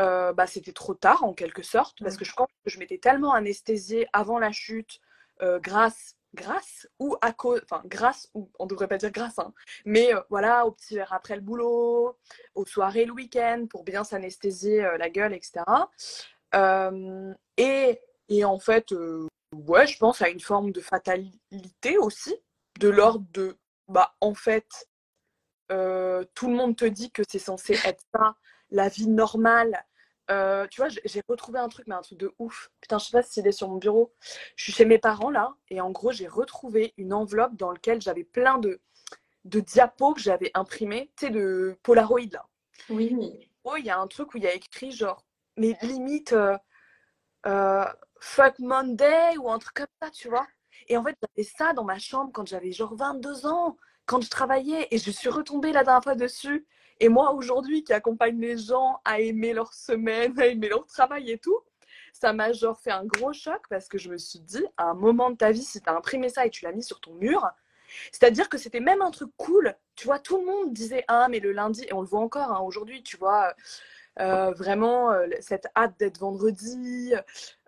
[0.00, 2.98] euh, bah, c'était trop tard en quelque sorte, parce que je pense que je m'étais
[2.98, 5.00] tellement anesthésiée avant la chute,
[5.42, 9.54] euh, grâce, grâce ou à cause, enfin grâce ou on devrait pas dire grâce, hein,
[9.84, 12.18] mais euh, voilà, au petit verre après le boulot,
[12.56, 15.62] aux soirées le week-end pour bien s'anesthésier la gueule, etc.
[17.56, 18.92] et, et en fait,
[19.54, 22.34] ouais, je pense à une forme de fatalité aussi,
[22.80, 23.56] de l'ordre de
[23.88, 24.88] bah, en fait,
[25.72, 28.36] euh, tout le monde te dit que c'est censé être ça,
[28.70, 29.84] la vie normale.
[30.30, 32.70] Euh, tu vois, j'ai retrouvé un truc, mais un truc de ouf.
[32.80, 34.12] Putain, je sais pas s'il est sur mon bureau.
[34.56, 38.00] Je suis chez mes parents là, et en gros, j'ai retrouvé une enveloppe dans laquelle
[38.00, 38.80] j'avais plein de,
[39.44, 42.46] de diapos que j'avais imprimés, tu sais, de Polaroid là.
[42.88, 43.48] Oui.
[43.64, 45.24] Oh, il y a un truc où il y a écrit genre,
[45.56, 46.34] mais limite,
[47.46, 47.84] euh,
[48.20, 50.46] fuck Monday ou un truc comme ça, tu vois.
[50.88, 54.30] Et en fait, j'avais ça dans ma chambre quand j'avais genre 22 ans, quand je
[54.30, 56.66] travaillais, et je suis retombée la dernière fois dessus.
[57.00, 61.30] Et moi, aujourd'hui, qui accompagne les gens à aimer leur semaine, à aimer leur travail
[61.30, 61.58] et tout,
[62.12, 64.94] ça m'a genre fait un gros choc parce que je me suis dit, à un
[64.94, 67.12] moment de ta vie, si tu as imprimé ça et tu l'as mis sur ton
[67.14, 67.46] mur,
[68.12, 69.74] c'est-à-dire que c'était même un truc cool.
[69.94, 72.52] Tu vois, tout le monde disait, ah, mais le lundi, et on le voit encore
[72.52, 73.54] hein, aujourd'hui, tu vois,
[74.20, 77.14] euh, vraiment euh, cette hâte d'être vendredi.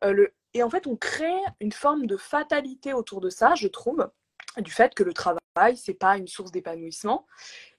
[0.05, 0.33] Euh, le...
[0.55, 4.11] Et en fait, on crée une forme de fatalité autour de ça, je trouve,
[4.59, 7.27] du fait que le travail, c'est pas une source d'épanouissement.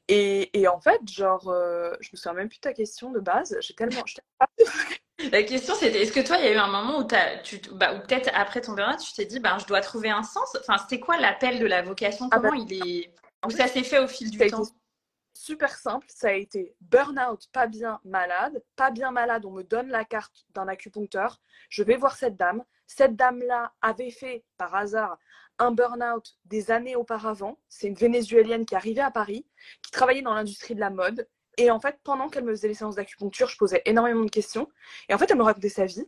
[0.07, 1.53] Et, et, en fait, genre,
[1.99, 3.57] je me souviens même plus de ta question de base.
[3.61, 4.03] J'ai tellement.
[5.31, 7.07] La question, c'était est-ce que toi, il y a eu un moment où,
[7.43, 10.23] tu, bah, ou peut-être après ton burn tu t'es dit, bah, je dois trouver un
[10.23, 10.55] sens?
[10.61, 12.29] Enfin, c'était quoi l'appel de la vocation?
[12.31, 13.13] Ah bah, Comment il est.
[13.45, 14.63] Où ça s'est fait au fil du temps?
[15.41, 18.61] Super simple, ça a été burn-out, pas bien malade.
[18.75, 21.39] Pas bien malade, on me donne la carte d'un acupuncteur.
[21.69, 22.61] Je vais voir cette dame.
[22.87, 25.17] Cette dame-là avait fait, par hasard,
[25.57, 27.57] un burn-out des années auparavant.
[27.69, 29.47] C'est une Vénézuélienne qui arrivait à Paris,
[29.81, 31.25] qui travaillait dans l'industrie de la mode
[31.55, 34.69] et en fait, pendant qu'elle me faisait les séances d'acupuncture, je posais énormément de questions.
[35.07, 36.05] Et en fait, elle me racontait sa vie.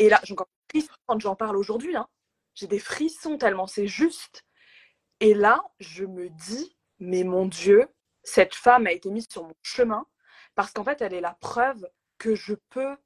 [0.00, 1.94] Et là, j'ai encore des frissons quand j'en parle aujourd'hui.
[1.94, 2.08] Hein.
[2.54, 4.44] J'ai des frissons tellement c'est juste.
[5.20, 7.88] Et là, je me dis, mais mon Dieu,
[8.22, 10.06] cette femme a été mise sur mon chemin
[10.54, 12.96] parce qu'en fait, elle est la preuve que je peux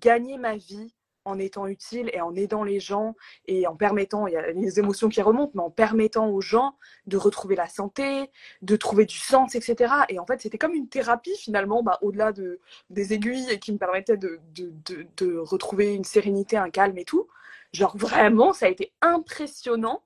[0.00, 3.14] gagner ma vie en étant utile et en aidant les gens
[3.46, 6.76] et en permettant, il y a les émotions qui remontent, mais en permettant aux gens
[7.06, 8.30] de retrouver la santé,
[8.62, 9.92] de trouver du sens, etc.
[10.08, 13.78] Et en fait, c'était comme une thérapie finalement, bah, au-delà de, des aiguilles qui me
[13.78, 17.26] permettaient de, de, de, de, retrouver une sérénité, un calme et tout.
[17.72, 20.02] Genre vraiment, ça a été impressionnant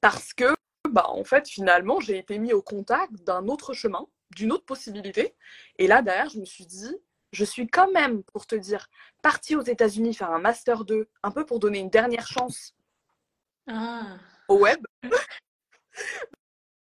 [0.00, 0.54] parce que,
[0.88, 5.36] bah, en fait, finalement, j'ai été mis au contact d'un autre chemin, d'une autre possibilité.
[5.78, 6.94] Et là, derrière, je me suis dit,
[7.32, 8.88] je suis quand même, pour te dire,
[9.22, 12.74] partie aux États-Unis faire un Master 2, un peu pour donner une dernière chance
[13.68, 14.16] ah.
[14.48, 14.80] au web.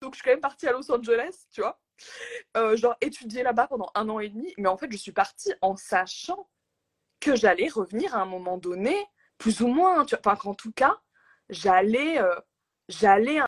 [0.02, 1.80] Donc, je suis quand même partie à Los Angeles, tu vois.
[2.58, 4.54] Euh, genre, étudier là-bas pendant un an et demi.
[4.58, 6.50] Mais en fait, je suis partie en sachant
[7.20, 8.96] que j'allais revenir à un moment donné,
[9.38, 10.06] plus ou moins.
[10.06, 11.00] Tu vois, enfin, qu'en tout cas,
[11.50, 12.36] j'allais, euh,
[12.90, 13.40] j'allais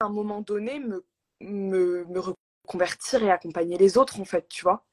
[0.00, 1.04] à un moment donné me,
[1.40, 2.34] me,
[2.64, 4.86] reconvertir et accompagner les autres, en fait, tu vois.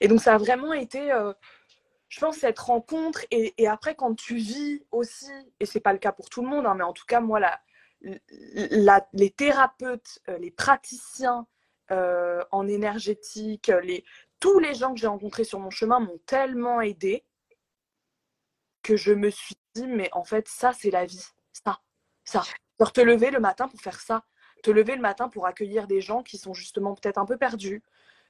[0.00, 1.32] Et donc, ça a vraiment été, euh,
[2.08, 3.24] je pense, cette rencontre.
[3.30, 6.66] Et, après, quand tu vis aussi, et c'est pas le cas pour tout le monde,
[6.66, 7.60] hein, mais en tout cas, moi, la,
[9.12, 11.46] les thérapeutes, euh, les praticiens
[11.90, 14.04] euh, en énergétique, les,
[14.38, 17.24] tous les gens que j'ai rencontrés sur mon chemin m'ont tellement aidé
[18.82, 21.24] que je me suis dit, mais en fait, ça, c'est la vie.
[21.52, 21.80] Ça,
[22.24, 22.42] ça.
[22.78, 24.24] Genre, te lever le matin pour faire ça.
[24.62, 27.82] Te lever le matin pour accueillir des gens qui sont justement peut-être un peu perdus,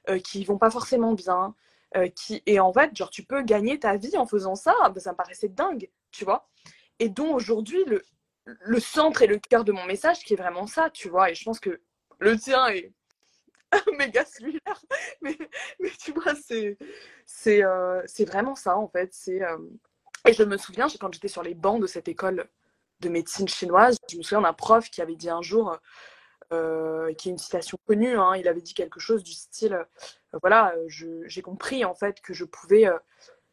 [0.09, 1.55] euh, qui vont pas forcément bien.
[1.95, 2.41] Euh, qui...
[2.45, 4.73] Et en fait, genre, tu peux gagner ta vie en faisant ça.
[4.89, 6.49] Bah, ça me paraissait dingue, tu vois.
[6.99, 8.03] Et dont aujourd'hui, le,
[8.45, 11.29] le centre et le cœur de mon message, qui est vraiment ça, tu vois.
[11.29, 11.81] Et je pense que
[12.19, 12.91] le tien est
[13.97, 14.83] méga similaire.
[15.21, 15.37] Mais,
[15.79, 16.77] mais tu vois, c'est
[17.25, 19.13] c'est euh, vraiment ça, en fait.
[19.13, 19.41] C'est
[20.27, 22.47] Et je me souviens, quand j'étais sur les bancs de cette école
[23.03, 25.77] de médecine chinoise, je me souviens d'un prof qui avait dit un jour euh,
[27.17, 28.17] qui est une citation connue.
[28.17, 28.35] Hein.
[28.35, 29.85] il avait dit quelque chose du style
[30.33, 32.97] euh, voilà, j'ai compris en fait que je pouvais euh,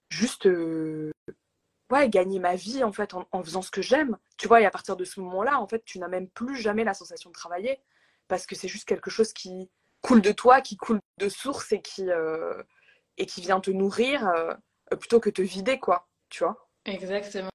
[0.08, 0.48] juste
[2.08, 4.16] gagner ma vie en fait en, faisant ce que j'aime.
[4.38, 6.84] Tu vois, et à partir de ce moment-là, en fait, tu n'as même plus jamais
[6.84, 7.80] la sensation de travailler
[8.28, 11.82] parce que c'est juste quelque chose qui coule de toi, qui coule de source et
[11.82, 12.08] qui,
[13.18, 14.32] et qui vient te nourrir
[14.98, 16.08] plutôt que te vider, quoi.
[16.30, 17.50] Tu vois Exactement.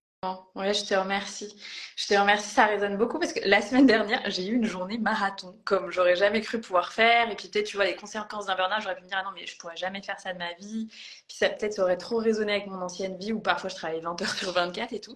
[0.55, 1.55] Ouais, je te remercie.
[1.95, 4.97] Je te remercie, ça résonne beaucoup parce que la semaine dernière, j'ai eu une journée
[4.97, 7.29] marathon, comme j'aurais jamais cru pouvoir faire.
[7.31, 9.31] Et puis peut-être, tu vois, les conséquences d'un burn-out, j'aurais pu me dire, ah non,
[9.35, 10.87] mais je pourrais jamais faire ça de ma vie.
[11.27, 14.21] Puis ça peut-être aurait trop résonné avec mon ancienne vie où parfois je travaillais 20
[14.21, 15.15] heures sur 24 et tout.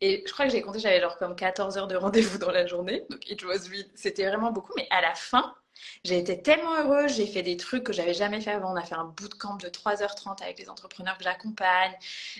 [0.00, 2.66] Et je crois que j'ai compté, j'avais genre comme 14 heures de rendez-vous dans la
[2.66, 3.04] journée.
[3.10, 4.72] Donc it was C'était vraiment beaucoup.
[4.76, 5.54] Mais à la fin,
[6.04, 8.72] j'ai été tellement heureuse, j'ai fait des trucs que j'avais jamais fait avant.
[8.72, 11.92] On a fait un bootcamp de 3h30 avec les entrepreneurs que j'accompagne.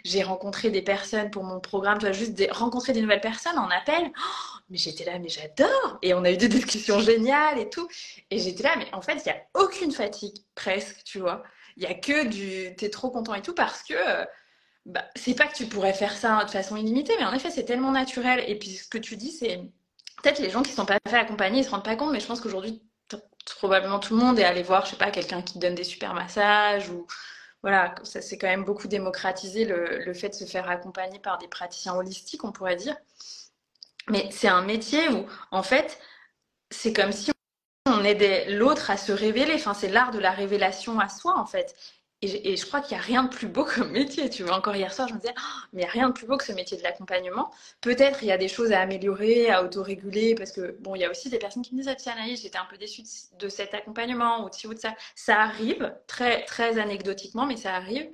[0.04, 3.68] J'ai rencontré des personnes pour mon programme, tu vois, juste rencontrer des nouvelles personnes en
[3.70, 4.10] appel.
[4.16, 7.88] Oh, mais j'étais là, mais j'adore Et on a eu des discussions géniales et tout.
[8.30, 11.42] Et j'étais là, mais en fait, il n'y a aucune fatigue, presque, tu vois.
[11.76, 13.94] Il n'y a que du t'es trop content et tout parce que.
[14.86, 17.64] bah, c'est pas que tu pourrais faire ça de façon illimitée, mais en effet, c'est
[17.64, 18.44] tellement naturel.
[18.48, 19.60] Et puis, ce que tu dis, c'est
[20.22, 22.26] peut-être les gens qui sont pas fait accompagner, ils se rendent pas compte, mais je
[22.26, 22.82] pense qu'aujourd'hui,
[23.58, 26.14] probablement tout le monde est allé voir, je sais pas, quelqu'un qui donne des super
[26.14, 27.06] massages ou
[27.62, 31.38] voilà, ça c'est quand même beaucoup démocratisé le, le, fait de se faire accompagner par
[31.38, 32.96] des praticiens holistiques, on pourrait dire.
[34.08, 35.98] Mais c'est un métier où, en fait,
[36.70, 37.32] c'est comme si
[37.86, 39.54] on aidait l'autre à se révéler.
[39.54, 41.74] Enfin, c'est l'art de la révélation à soi, en fait.
[42.22, 44.30] Et, je crois qu'il n'y a rien de plus beau comme métier.
[44.30, 46.14] Tu vois, encore hier soir, je me disais, oh, mais il n'y a rien de
[46.14, 47.50] plus beau que ce métier de l'accompagnement.
[47.80, 51.04] Peut-être il y a des choses à améliorer, à autoréguler, parce que, bon, il y
[51.04, 53.02] a aussi des personnes qui me disent, ah, tiens, Anaïs, j'étais un peu déçue
[53.38, 54.94] de, cet accompagnement ou de ou de ça.
[55.14, 58.08] Ça arrive, très, très anecdotiquement, mais ça arrive.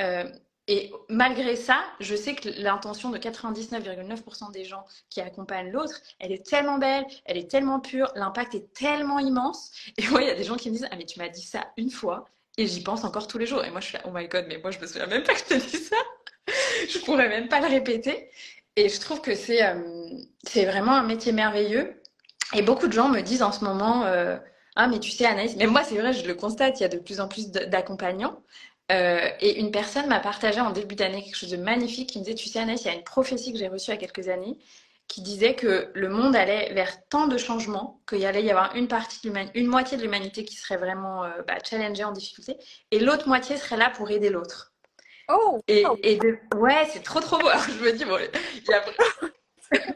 [0.00, 0.24] Euh,
[0.68, 6.32] Et malgré ça, je sais que l'intention de 99,9% des gens qui accompagnent l'autre, elle
[6.32, 9.70] est tellement belle, elle est tellement pure, l'impact est tellement immense.
[9.96, 11.42] Et moi, il y a des gens qui me disent Ah, mais tu m'as dit
[11.42, 13.64] ça une fois, et j'y pense encore tous les jours.
[13.64, 15.34] Et moi, je suis là, oh my god, mais moi, je me souviens même pas
[15.34, 15.96] que je t'ai dit ça.
[16.88, 18.30] je pourrais même pas le répéter.
[18.76, 19.74] Et je trouve que c'est euh,
[20.44, 22.00] c'est vraiment un métier merveilleux.
[22.54, 24.36] Et beaucoup de gens me disent en ce moment, euh,
[24.76, 26.88] ah mais tu sais Anaïs, mais moi c'est vrai, je le constate, il y a
[26.88, 28.40] de plus en plus d'accompagnants.
[28.92, 32.24] Euh, et une personne m'a partagé en début d'année quelque chose de magnifique qui me
[32.24, 33.96] disait, tu sais Anaïs, il y a une prophétie que j'ai reçue il y a
[33.96, 34.58] quelques années
[35.08, 38.88] qui disait que le monde allait vers tant de changements qu'il allait y avoir une
[38.88, 42.56] partie de une moitié de l'humanité qui serait vraiment euh, bah, challengée en difficulté
[42.90, 44.72] et l'autre moitié serait là pour aider l'autre.
[45.28, 46.20] Oh, et, et
[46.54, 47.48] ouais, c'est trop trop beau.
[47.48, 48.18] Alors, je me dis, bon,
[48.54, 48.84] il y a...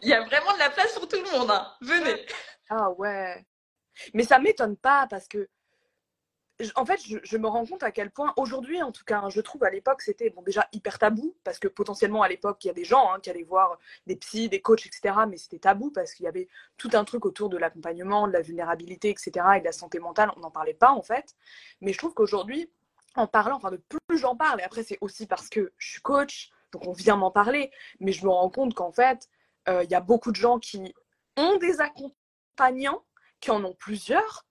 [0.02, 1.50] il y a vraiment de la place pour tout le monde.
[1.50, 1.72] Hein.
[1.80, 2.26] Venez.
[2.68, 3.44] Ah ouais.
[4.14, 5.48] Mais ça m'étonne pas parce que,
[6.76, 9.40] en fait, je, me rends compte à quel point, aujourd'hui en tout cas, hein, je
[9.40, 12.70] trouve à l'époque, c'était bon, déjà hyper tabou parce que potentiellement à l'époque, il y
[12.70, 15.14] a des gens hein, qui allaient voir des psys, des coachs, etc.
[15.28, 18.42] Mais c'était tabou parce qu'il y avait tout un truc autour de l'accompagnement, de la
[18.42, 19.30] vulnérabilité, etc.
[19.56, 20.30] et de la santé mentale.
[20.36, 21.34] On n'en parlait pas en fait.
[21.80, 22.70] Mais je trouve qu'aujourd'hui,
[23.16, 26.00] en parlant, enfin, de plus j'en parle, et après, c'est aussi parce que je suis
[26.00, 29.28] coach, donc on vient m'en parler, mais je me rends compte qu'en fait,
[29.68, 30.94] euh, il y a beaucoup de gens qui
[31.36, 33.02] ont des accompagnants,
[33.40, 34.44] qui en ont plusieurs,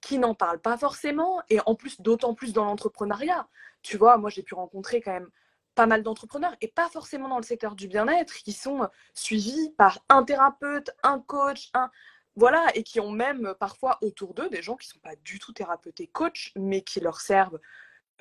[0.00, 3.48] qui n'en parlent pas forcément, et en plus, d'autant plus dans l'entrepreneuriat.
[3.82, 5.30] Tu vois, moi, j'ai pu rencontrer quand même
[5.74, 10.00] pas mal d'entrepreneurs, et pas forcément dans le secteur du bien-être, qui sont suivis par
[10.08, 11.90] un thérapeute, un coach, un...
[12.36, 15.40] Voilà, et qui ont même parfois autour d'eux des gens qui ne sont pas du
[15.40, 17.58] tout thérapeutes et coachs, mais qui leur servent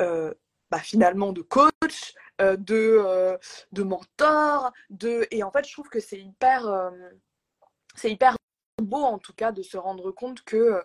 [0.01, 0.33] euh,
[0.71, 3.37] bah, finalement de coach, euh, de, euh,
[3.71, 5.27] de mentor, de...
[5.31, 6.89] et en fait je trouve que c'est hyper, euh,
[7.95, 8.35] c'est hyper
[8.81, 10.83] beau en tout cas de se rendre compte que,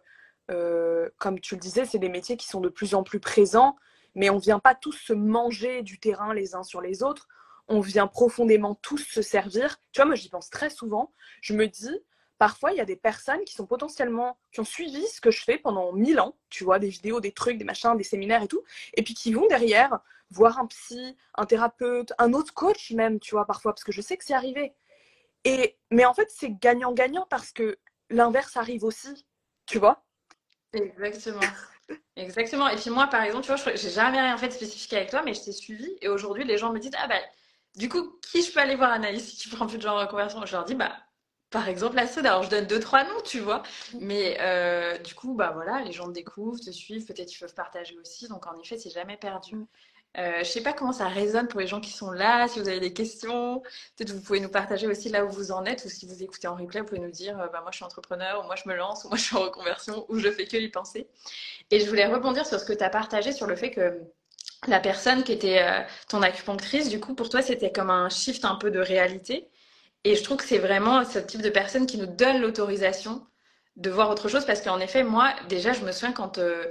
[1.19, 3.77] comme tu le disais, c'est des métiers qui sont de plus en plus présents,
[4.15, 7.29] mais on ne vient pas tous se manger du terrain les uns sur les autres,
[7.69, 9.79] on vient profondément tous se servir.
[9.93, 11.99] Tu vois, moi j'y pense très souvent, je me dis,
[12.39, 15.45] parfois, il y a des personnes qui sont potentiellement, qui ont suivi ce que je
[15.45, 18.49] fais pendant mille ans, tu vois, des vidéos, des trucs, des machins, des séminaires et
[18.49, 18.63] tout,
[18.95, 20.01] et puis qui vont derrière
[20.31, 24.01] voir un psy, un thérapeute, un autre coach même, tu vois, parfois, parce que je
[24.01, 24.75] sais que c'est arrivé.
[25.45, 27.79] Et, mais en fait, c'est gagnant-gagnant parce que
[28.11, 29.25] l'inverse arrive aussi,
[29.67, 30.05] tu vois.
[30.73, 31.41] Exactement.
[32.17, 32.69] Exactement.
[32.69, 35.23] Et puis moi, par exemple, tu vois, j'ai jamais rien fait de spécifique avec toi,
[35.25, 35.91] mais je t'ai suivi.
[36.03, 37.21] Et aujourd'hui, les gens me disent, ah bah,
[37.77, 40.07] du coup, qui je peux aller voir Anaïs si tu prends plus de genre de
[40.11, 40.97] conversion Je leur dis, bah,
[41.51, 42.31] par exemple la soda.
[42.33, 43.63] Alors je donne deux trois noms, tu vois,
[44.01, 47.55] mais euh, du coup bah voilà, les gens te découvrent, te suivent, peut-être ils peuvent
[47.55, 48.29] partager aussi.
[48.29, 49.57] Donc en effet, c'est jamais perdu.
[50.19, 52.47] Euh, je sais pas comment ça résonne pour les gens qui sont là.
[52.49, 53.61] Si vous avez des questions,
[53.97, 56.49] peut-être vous pouvez nous partager aussi là où vous en êtes, ou si vous écoutez
[56.49, 58.69] en replay, vous pouvez nous dire euh, bah, moi je suis entrepreneur, ou moi je
[58.69, 61.09] me lance, ou moi je suis en reconversion, ou je fais que y penser.
[61.71, 64.01] Et je voulais rebondir sur ce que tu as partagé sur le fait que
[64.69, 68.45] la personne qui était euh, ton acupunctrice, du coup pour toi c'était comme un shift
[68.45, 69.49] un peu de réalité.
[70.05, 73.25] Et je trouve que c'est vraiment ce type de personne qui nous donne l'autorisation
[73.77, 74.45] de voir autre chose.
[74.45, 76.67] Parce qu'en effet, moi, déjà, je me souviens quand, euh,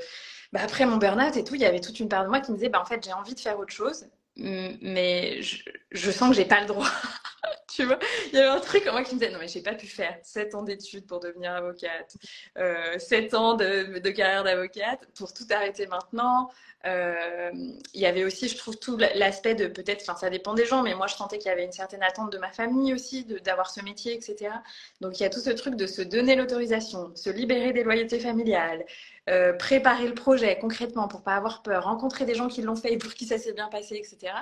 [0.52, 2.52] bah, après mon burn-out et tout, il y avait toute une part de moi qui
[2.52, 6.36] me disait, bah, en fait, j'ai envie de faire autre chose, mais je, sens que
[6.36, 6.88] j'ai pas le droit.
[7.70, 9.62] tu vois, il y avait un truc en moi qui me disait, non, mais j'ai
[9.62, 12.16] pas pu faire 7 ans d'études pour devenir avocate,
[12.58, 16.50] euh, 7 ans de, de carrière d'avocate pour tout arrêter maintenant.
[16.86, 17.52] Euh,
[17.94, 20.82] il y avait aussi, je trouve, tout l'aspect de peut-être, enfin ça dépend des gens,
[20.82, 23.70] mais moi je sentais qu'il y avait une certaine attente de ma famille aussi, d'avoir
[23.70, 24.52] ce métier, etc.
[25.00, 28.20] Donc il y a tout ce truc de se donner l'autorisation, se libérer des loyautés
[28.20, 28.84] familiales,
[29.30, 32.94] euh, préparer le projet concrètement pour pas avoir peur, rencontrer des gens qui l'ont fait
[32.94, 34.34] et pour qui ça s'est bien passé, etc.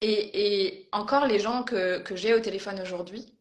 [0.00, 3.34] Et, encore les gens que, que j'ai au téléphone aujourd'hui,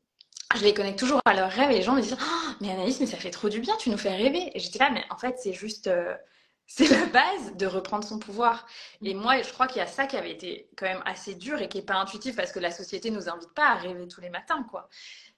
[0.55, 2.99] je les connecte toujours à leurs rêves et les gens me disent oh, mais Anaïs
[2.99, 5.17] mais ça fait trop du bien tu nous fais rêver et j'étais là mais en
[5.17, 6.15] fait c'est juste euh,
[6.67, 8.67] c'est la base de reprendre son pouvoir.
[9.01, 11.61] Et moi, je crois qu'il y a ça qui avait été quand même assez dur
[11.61, 14.05] et qui n'est pas intuitif parce que la société ne nous invite pas à rêver
[14.09, 14.89] tous les matins, quoi.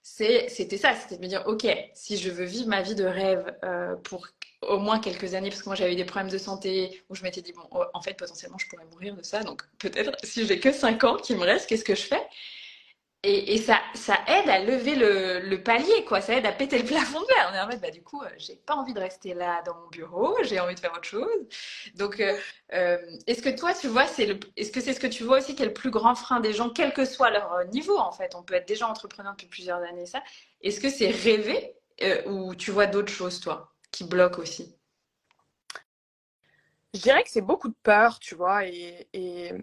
[0.01, 3.55] C'était ça, c'était de me dire, ok, si je veux vivre ma vie de rêve
[3.63, 4.27] euh, pour
[4.61, 7.41] au moins quelques années, parce que moi j'avais des problèmes de santé où je m'étais
[7.41, 10.59] dit, bon, oh, en fait, potentiellement, je pourrais mourir de ça, donc peut-être si j'ai
[10.59, 12.21] que 5 ans qui me reste, qu'est-ce que je fais?
[13.23, 16.21] Et, ça, ça aide à lever le, palier, quoi.
[16.21, 17.53] Ça aide à péter le plafond de verre.
[17.53, 19.89] Est en fait, bah, du coup, euh, j'ai pas envie de rester là dans mon
[19.89, 21.27] bureau, j'ai envie de faire autre chose.
[21.95, 22.37] Donc, euh,
[22.73, 25.39] euh, est-ce que toi, tu vois, c'est le, est-ce que c'est ce que tu vois
[25.39, 28.13] aussi qui est le plus grand frein des gens, quel que soit leur niveau, en
[28.13, 28.35] fait?
[28.35, 30.23] On peut être déjà entrepreneur depuis plusieurs années, ça.
[30.61, 31.75] Est-ce que c'est rêver
[32.25, 34.79] ou tu vois d'autres choses, toi, qui bloquent aussi
[36.93, 38.65] je dirais que c'est beaucoup de peur, tu vois.
[38.65, 39.53] Et,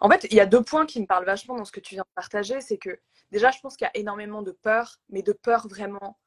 [0.00, 1.94] en fait, il y a deux points qui me parlent vachement dans ce que tu
[1.94, 2.60] viens de partager.
[2.60, 2.98] C'est que
[3.30, 6.18] déjà, je pense qu'il y a énormément de peur, mais de peur vraiment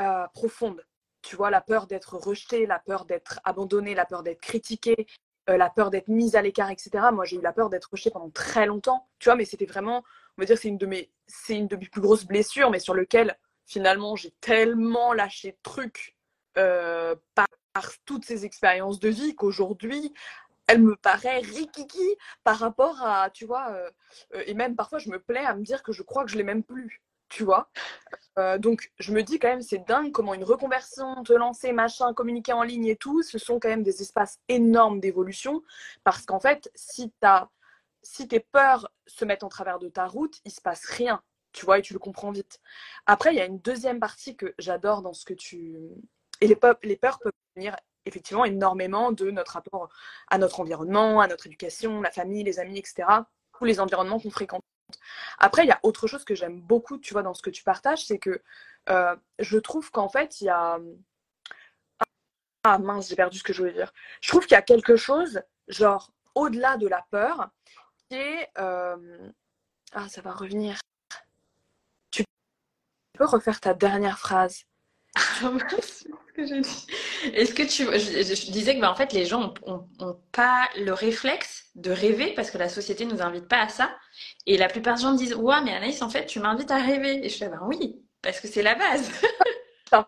[0.00, 0.84] euh, profonde.
[1.22, 5.06] Tu vois, la peur d'être rejeté, la peur d'être abandonné, la peur d'être critiqué.
[5.48, 6.90] la peur d'être mise à l'écart, etc.
[7.12, 10.04] Moi, j'ai eu la peur d'être rejetée pendant très longtemps, tu vois, mais c'était vraiment,
[10.38, 12.78] on va dire, c'est une de mes, c'est une de mes plus grosses blessures, mais
[12.78, 13.36] sur lequel
[13.66, 16.16] finalement j'ai tellement lâché de trucs
[16.58, 17.46] euh, par,
[18.04, 20.12] toutes ces expériences de vie qu'aujourd'hui,
[20.66, 23.90] elle me paraît rikiki par rapport à, tu vois, euh,
[24.34, 26.36] euh, et même parfois je me plais à me dire que je crois que je
[26.36, 27.70] l'ai même plus, tu vois.
[28.58, 32.52] donc je me dis quand même, c'est dingue comment une reconversion, te lancer, machin, communiquer
[32.52, 35.62] en ligne et tout, ce sont quand même des espaces énormes d'évolution
[36.04, 37.48] parce qu'en fait, si, as,
[38.02, 41.22] si tes peurs se mettent en travers de ta route, il se passe rien,
[41.52, 42.60] tu vois, et tu le comprends vite.
[43.06, 45.76] Après, il y a une deuxième partie que j'adore dans ce que tu...
[46.42, 46.56] Et les,
[46.96, 49.88] peurs peuvent venir effectivement énormément de notre rapport
[50.28, 53.06] à notre environnement, à notre éducation, la famille, les amis, etc.
[53.56, 54.64] Tous les environnements qu'on fréquente.
[55.38, 57.62] Après, il y a autre chose que j'aime beaucoup, tu vois, dans ce que tu
[57.62, 58.42] partages, c'est que
[58.88, 60.80] euh, je trouve qu'en fait, il y a...
[62.64, 63.92] Ah mince, j'ai perdu ce que je voulais dire.
[64.20, 67.50] Je trouve qu'il y a quelque chose, genre, au-delà de la peur,
[68.08, 68.50] qui est...
[68.58, 69.30] Euh,
[69.92, 70.80] ah, ça va revenir.
[72.10, 72.24] Tu
[73.16, 74.64] peux refaire ta dernière phrase
[76.36, 77.84] Est-ce que tu.
[77.84, 82.50] Je, disais que bah, en fait, les gens n'ont pas le réflexe de rêver parce
[82.50, 83.94] que la société ne nous invite pas à ça.
[84.46, 86.78] Et la plupart des gens me disent Ouais, mais Anaïs, en fait, tu m'invites à
[86.78, 87.24] rêver.
[87.24, 89.10] Et je fais Ben oui, parce que c'est la base.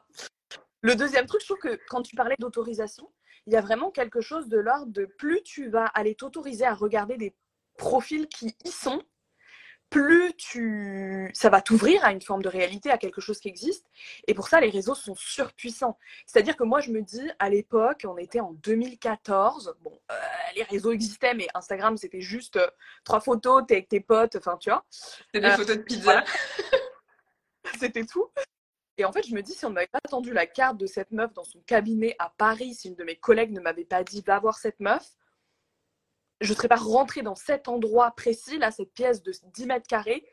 [0.81, 3.11] le deuxième truc, je trouve que quand tu parlais d'autorisation,
[3.47, 6.75] il y a vraiment quelque chose de l'ordre de plus tu vas aller t'autoriser à
[6.75, 7.35] regarder des
[7.77, 9.03] profils qui y sont,
[9.91, 13.87] plus tu, ça va t'ouvrir à une forme de réalité, à quelque chose qui existe.
[14.27, 15.99] Et pour ça, les réseaux sont surpuissants.
[16.27, 19.77] C'est-à-dire que moi, je me dis, à l'époque, on était en 2014.
[19.83, 20.15] Bon, euh,
[20.57, 22.67] les réseaux existaient, mais Instagram, c'était juste euh,
[23.05, 24.85] trois photos, t'es avec tes potes, enfin, tu vois.
[24.91, 26.25] C'était des euh, photos de pizza.
[27.79, 28.29] c'était tout.
[28.97, 30.87] Et en fait, je me dis, si on ne m'avait pas tendu la carte de
[30.87, 34.05] cette meuf dans son cabinet à Paris, si une de mes collègues ne m'avait pas
[34.05, 35.05] dit, va voir cette meuf,
[36.41, 39.87] je ne serais pas rentrée dans cet endroit précis, là, cette pièce de 10 mètres
[39.87, 40.27] carrés.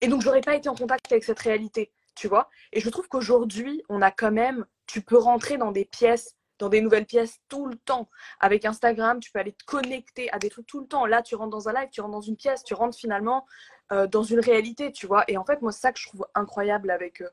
[0.00, 2.48] Et donc, j'aurais pas été en contact avec cette réalité, tu vois.
[2.72, 6.68] Et je trouve qu'aujourd'hui, on a quand même, tu peux rentrer dans des pièces, dans
[6.68, 8.08] des nouvelles pièces tout le temps.
[8.40, 11.06] Avec Instagram, tu peux aller te connecter à des trucs tout le temps.
[11.06, 13.46] Là, tu rentres dans un live, tu rentres dans une pièce, tu rentres finalement
[13.92, 15.24] euh, dans une réalité, tu vois.
[15.28, 17.28] Et en fait, moi, c'est ça que je trouve incroyable avec euh,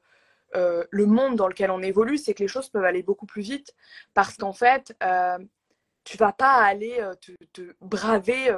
[0.56, 3.42] euh, le monde dans lequel on évolue, c'est que les choses peuvent aller beaucoup plus
[3.42, 3.74] vite.
[4.14, 4.96] Parce qu'en fait,
[6.04, 8.58] tu vas pas aller te, braver,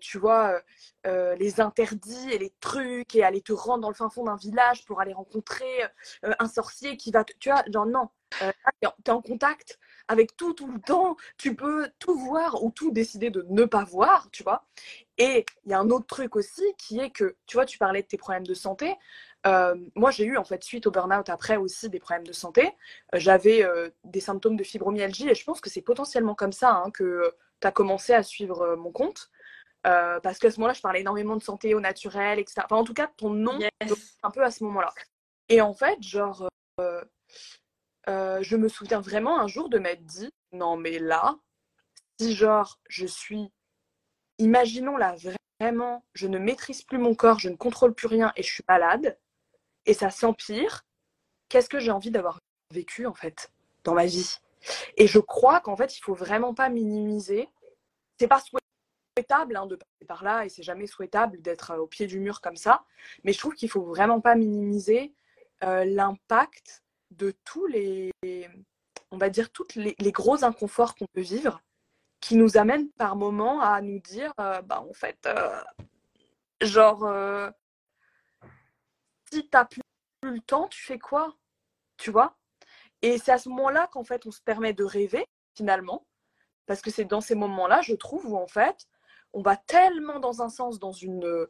[0.00, 0.60] tu vois,
[1.04, 4.84] les interdits et les trucs et aller te rendre dans le fin fond d'un village
[4.84, 5.84] pour aller rencontrer
[6.22, 8.08] un sorcier qui va, te, tu vois, genre non,
[8.40, 12.90] tu es, en contact avec tout tout le temps, tu peux tout voir ou tout
[12.90, 14.66] décider de ne pas voir, tu vois.
[15.18, 18.02] Et il y a un autre truc aussi qui est que, tu vois, tu parlais
[18.02, 18.94] de tes problèmes de santé.
[19.46, 22.66] Euh, moi, j'ai eu, en fait, suite au burn-out après aussi des problèmes de santé.
[23.14, 26.72] Euh, j'avais euh, des symptômes de fibromyalgie et je pense que c'est potentiellement comme ça
[26.72, 29.30] hein, que tu as commencé à suivre mon compte.
[29.82, 32.62] parce qu'à ce moment-là, je parlais énormément de santé au naturel, etc.
[32.64, 33.58] Enfin, en tout cas, ton nom,
[34.22, 34.92] un peu à ce moment-là.
[35.48, 36.48] Et en fait, genre,
[38.08, 41.36] je me souviens vraiment un jour de m'être dit, non, mais là,
[42.18, 43.52] si genre, je suis,
[44.38, 45.16] imaginons là,
[45.60, 48.64] vraiment, je ne maîtrise plus mon corps, je ne contrôle plus rien et je suis
[48.68, 49.18] malade,
[49.86, 50.84] et ça s'empire,
[51.48, 52.38] qu'est-ce que j'ai envie d'avoir
[52.72, 53.52] vécu en fait
[53.84, 54.38] dans ma vie?
[54.96, 57.48] Et je crois qu'en fait, il faut vraiment pas minimiser.
[58.18, 61.86] C'est pas souhaitable hein, de passer par là et c'est jamais souhaitable d'être euh, au
[61.86, 62.84] pied du mur comme ça,
[63.24, 65.14] mais je trouve qu'il faut vraiment pas minimiser
[65.62, 68.12] euh, l'impact de tous les,
[69.10, 71.60] on va dire, tous les, gros inconforts qu'on peut vivre
[72.20, 75.28] qui nous amènent par moments à nous dire, euh, bah en fait,
[76.60, 77.04] genre,
[79.34, 79.82] si tu n'as plus
[80.22, 81.36] le temps, tu fais quoi?
[81.96, 82.36] Tu vois?
[83.02, 86.06] Et c'est à ce moment-là qu'en fait, on se permet de rêver, finalement.
[86.66, 88.86] Parce que c'est dans ces moments-là, je trouve, où en fait,
[89.32, 91.46] on va tellement dans un sens, dans une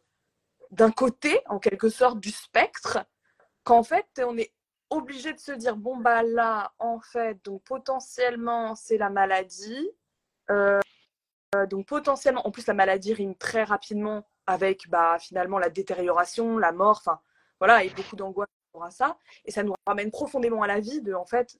[0.70, 2.98] d'un côté, en quelque sorte, du spectre,
[3.62, 4.52] qu'en fait, on est
[4.90, 9.90] obligé de se dire bon bah là, en fait, donc potentiellement c'est la maladie.
[10.50, 10.80] Euh,
[11.68, 16.72] donc potentiellement, en plus la maladie rime très rapidement avec bah finalement la détérioration, la
[16.72, 16.98] mort.
[16.98, 17.20] Enfin,
[17.64, 18.48] voilà, et beaucoup d'angoisse
[18.82, 19.16] à ça.
[19.46, 21.56] Et ça nous ramène profondément à la vie de, en fait,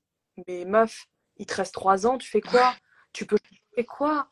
[0.46, 1.06] mais meuf,
[1.38, 2.74] il te reste trois ans, tu fais quoi?
[3.14, 3.38] Tu peux
[3.74, 4.28] faire quoi?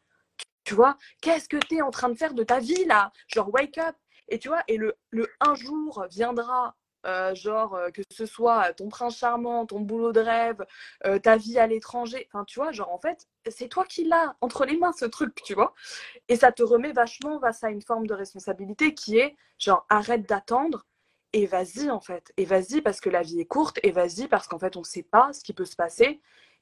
[0.64, 0.98] Tu, vois?
[1.22, 3.10] Qu'est-ce que tu es en train de faire de ta vie là?
[3.26, 3.96] Genre, wake up!
[4.28, 8.74] Et tu vois, et le, le un jour viendra euh, genre euh, que ce soit
[8.74, 10.64] ton prince charmant, ton boulot de rêve,
[11.06, 14.36] euh, ta vie à l'étranger, enfin tu vois, genre en fait, c'est toi qui l'as
[14.40, 15.74] entre les mains ce truc, tu vois?
[16.28, 20.28] Et ça te remet vachement face à une forme de responsabilité qui est genre arrête
[20.28, 20.86] d'attendre,
[21.32, 22.32] et vas-y en fait.
[22.36, 24.84] Et vas-y parce que la vie est courte, et vas-y parce qu'en fait on ne
[24.84, 26.20] sait pas ce qui peut se passer.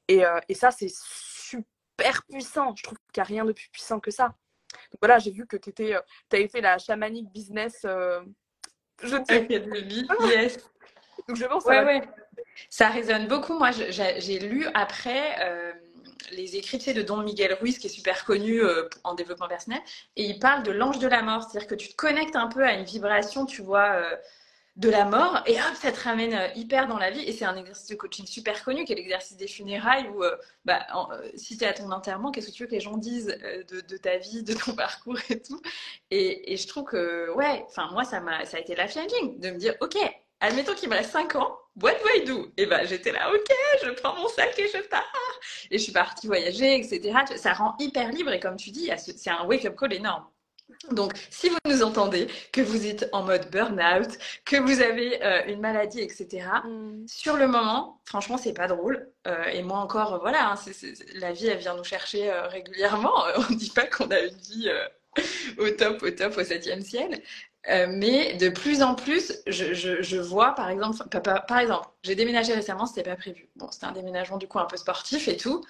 [0.09, 2.75] Et, euh, et ça, c'est super puissant.
[2.75, 4.35] Je trouve qu'il n'y a rien de plus puissant que ça.
[4.93, 6.01] Donc voilà, j'ai vu que tu euh,
[6.33, 7.83] avais fait la chamanique business.
[7.85, 8.21] Euh,
[9.03, 9.17] je
[10.27, 10.59] yes.
[11.29, 12.03] Donc je pense ouais, ouais.
[12.69, 13.59] Ça résonne beaucoup.
[13.59, 15.73] Moi, j'ai lu après euh,
[16.33, 19.81] les écrits de Don Miguel Ruiz, qui est super connu euh, en développement personnel,
[20.17, 21.43] et il parle de l'ange de la mort.
[21.43, 23.93] C'est-à-dire que tu te connectes un peu à une vibration, tu vois.
[23.93, 24.17] Euh,
[24.81, 27.57] de la mort et hop ça te ramène hyper dans la vie et c'est un
[27.57, 30.25] exercice de coaching super connu qui est l'exercice des funérailles où
[30.65, 30.87] bah,
[31.35, 33.27] si tu es à ton enterrement qu'est-ce que tu veux que les gens disent
[33.69, 35.61] de, ta vie de ton parcours et tout?
[36.11, 39.51] Et, je trouve que ouais enfin moi ça m'a ça a été la challenging de
[39.51, 39.97] me dire ok
[40.41, 42.51] admettons qu'il me reste 5 ans, what do I do?
[42.57, 43.53] Et ben j'étais là, ok,
[43.85, 45.05] je prends mon sac et je pars.
[45.71, 47.19] Et je suis partie voyager, etc.
[47.37, 50.27] Ça rend hyper libre et comme tu dis, c'est un wake-up call énorme.
[50.91, 54.09] Donc, si vous nous entendez, que vous êtes en mode burn-out,
[54.45, 57.07] que vous avez euh, une maladie, etc., mm.
[57.07, 59.09] sur le moment, franchement, c'est pas drôle.
[59.27, 60.55] Euh, et moi encore, voilà, hein,
[61.15, 63.15] la vie, elle vient nous chercher euh, régulièrement.
[63.37, 64.71] On ne dit pas qu'on a une vie
[65.59, 67.21] au top, au top, au septième ciel.
[67.69, 70.97] Euh, mais de plus en plus, je, je, je vois, par exemple,
[71.47, 73.51] par, exemple, j'ai déménagé récemment, c'était pas prévu.
[73.57, 75.63] Bon, c'était un déménagement du coup un peu sportif et tout.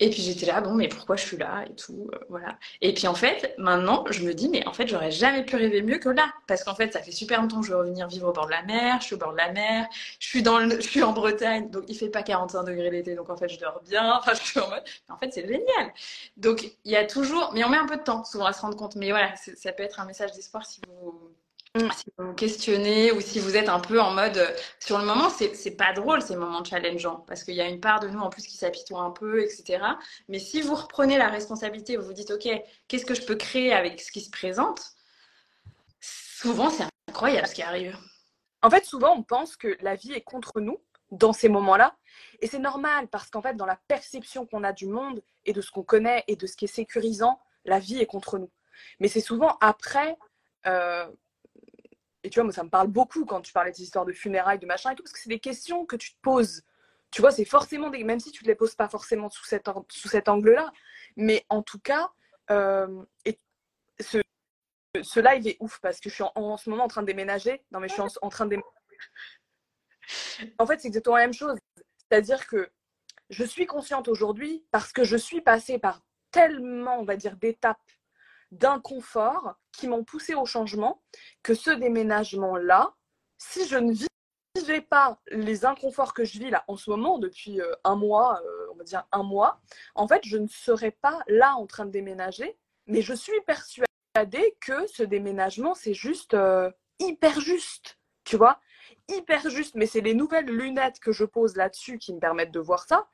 [0.00, 2.58] Et puis j'étais là, bon, mais pourquoi je suis là et tout, euh, voilà.
[2.80, 5.82] Et puis en fait, maintenant, je me dis, mais en fait, j'aurais jamais pu rêver
[5.82, 8.28] mieux que là, parce qu'en fait, ça fait super longtemps que je veux revenir vivre
[8.28, 8.98] au bord de la mer.
[9.00, 9.86] Je suis au bord de la mer,
[10.18, 13.14] je suis dans, le, je suis en Bretagne, donc il fait pas 45 degrés l'été,
[13.14, 14.14] donc en fait, je dors bien.
[14.20, 15.92] Enfin, je suis en mode, en fait, c'est génial.
[16.36, 18.60] Donc il y a toujours, mais on met un peu de temps souvent à se
[18.62, 18.96] rendre compte.
[18.96, 21.30] Mais voilà, ça peut être un message d'espoir si vous.
[21.76, 24.50] Si vous vous questionnez ou si vous êtes un peu en mode euh,
[24.80, 28.00] sur le moment, c'est pas drôle ces moments challengeants parce qu'il y a une part
[28.00, 29.78] de nous en plus qui s'apitoie un peu, etc.
[30.28, 32.48] Mais si vous reprenez la responsabilité, vous vous dites ok,
[32.88, 34.82] qu'est-ce que je peux créer avec ce qui se présente?
[36.00, 37.96] Souvent, c'est incroyable ce qui arrive.
[38.62, 40.80] En fait, souvent, on pense que la vie est contre nous
[41.12, 41.94] dans ces moments-là.
[42.40, 45.60] Et c'est normal parce qu'en fait, dans la perception qu'on a du monde et de
[45.60, 48.50] ce qu'on connaît et de ce qui est sécurisant, la vie est contre nous.
[48.98, 50.18] Mais c'est souvent après
[50.66, 51.06] euh,
[52.22, 54.58] et tu vois, moi, ça me parle beaucoup quand tu parlais des histoires de funérailles,
[54.58, 56.62] de machin et tout, parce que c'est des questions que tu te poses.
[57.10, 58.04] Tu vois, c'est forcément des.
[58.04, 60.70] Même si tu ne les poses pas forcément sous, cet, angle-là,
[61.16, 62.10] mais en tout cas,
[62.50, 63.04] euh,
[65.02, 67.64] ce live est ouf parce que je suis en, ce moment en train de déménager.
[67.70, 68.70] Non, mais je suis en, train de déménager.
[70.58, 71.56] En fait, c'est exactement la même chose.
[71.98, 72.70] C'est-à-dire que
[73.30, 77.78] je suis consciente aujourd'hui parce que je suis passée par tellement, on va dire, d'étapes
[78.50, 81.02] d'inconfort qui m'ont poussé au changement,
[81.42, 82.94] que ce déménagement-là,
[83.38, 83.94] si je ne
[84.56, 88.40] vivais pas les inconforts que je vis là en ce moment depuis euh, un mois,
[88.44, 89.60] euh, on va dire un mois,
[89.94, 94.56] en fait, je ne serais pas là en train de déménager, mais je suis persuadée
[94.60, 98.60] que ce déménagement, c'est juste euh, hyper juste, tu vois,
[99.08, 102.60] hyper juste, mais c'est les nouvelles lunettes que je pose là-dessus qui me permettent de
[102.60, 103.08] voir ça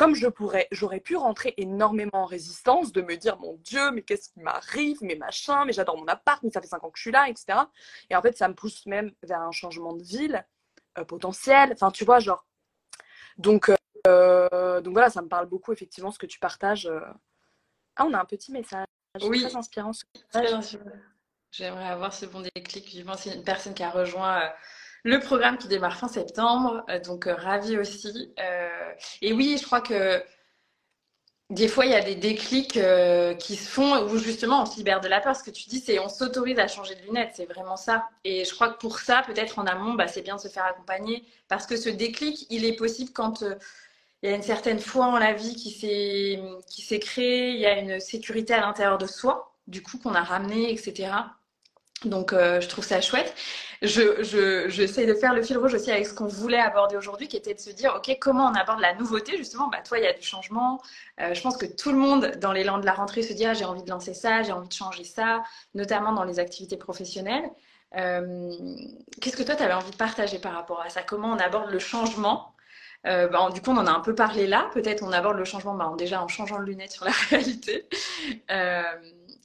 [0.00, 4.00] comme je pourrais, j'aurais pu rentrer énormément en résistance, de me dire mon Dieu, mais
[4.00, 6.96] qu'est-ce qui m'arrive, mais machin, mais j'adore mon appart, mais ça fait cinq ans que
[6.96, 7.58] je suis là, etc.
[8.08, 10.42] Et en fait, ça me pousse même vers un changement de ville
[10.96, 11.74] euh, potentiel.
[11.74, 12.46] Enfin, tu vois, genre.
[13.36, 13.70] Donc,
[14.06, 16.86] euh, donc voilà, ça me parle beaucoup effectivement ce que tu partages.
[16.86, 17.00] Euh.
[17.96, 18.86] Ah, on a un petit message.
[19.20, 19.42] Oui.
[19.42, 19.92] Très inspirant.
[21.50, 22.86] J'aimerais avoir ce bon déclic.
[22.86, 24.50] Vivement, c'est une personne qui a rejoint
[25.04, 28.32] le programme qui démarre fin septembre, euh, donc euh, ravi aussi.
[28.38, 28.92] Euh,
[29.22, 30.22] et oui, je crois que
[31.50, 32.78] des fois, il y a des déclics
[33.40, 35.34] qui se font où justement on se libère de la peur.
[35.34, 38.08] Ce que tu dis, c'est on s'autorise à changer de lunettes, c'est vraiment ça.
[38.22, 40.64] Et je crois que pour ça, peut-être en amont, bah, c'est bien de se faire
[40.64, 43.42] accompagner parce que ce déclic, il est possible quand
[44.22, 47.78] il y a une certaine foi en la vie qui s'est créée, il y a
[47.80, 51.10] une sécurité à l'intérieur de soi, du coup qu'on a ramené, etc.
[52.04, 53.34] Donc, je trouve ça chouette
[53.82, 57.28] je, je, j'essaie de faire le fil rouge aussi avec ce qu'on voulait aborder aujourd'hui,
[57.28, 59.68] qui était de se dire, OK, comment on aborde la nouveauté, justement?
[59.68, 60.82] Bah, Toi, il y a du changement.
[61.20, 63.54] Euh, je pense que tout le monde, dans l'élan de la rentrée, se dit, ah,
[63.54, 65.42] j'ai envie de lancer ça, j'ai envie de changer ça,
[65.74, 67.48] notamment dans les activités professionnelles.
[67.96, 68.52] Euh,
[69.20, 71.02] qu'est-ce que toi, tu avais envie de partager par rapport à ça?
[71.02, 72.54] Comment on aborde le changement?
[73.06, 74.68] Euh, bah, du coup, on en a un peu parlé là.
[74.74, 77.88] Peut-être on aborde le changement bah, déjà en changeant de lunettes sur la réalité.
[78.50, 78.82] Euh,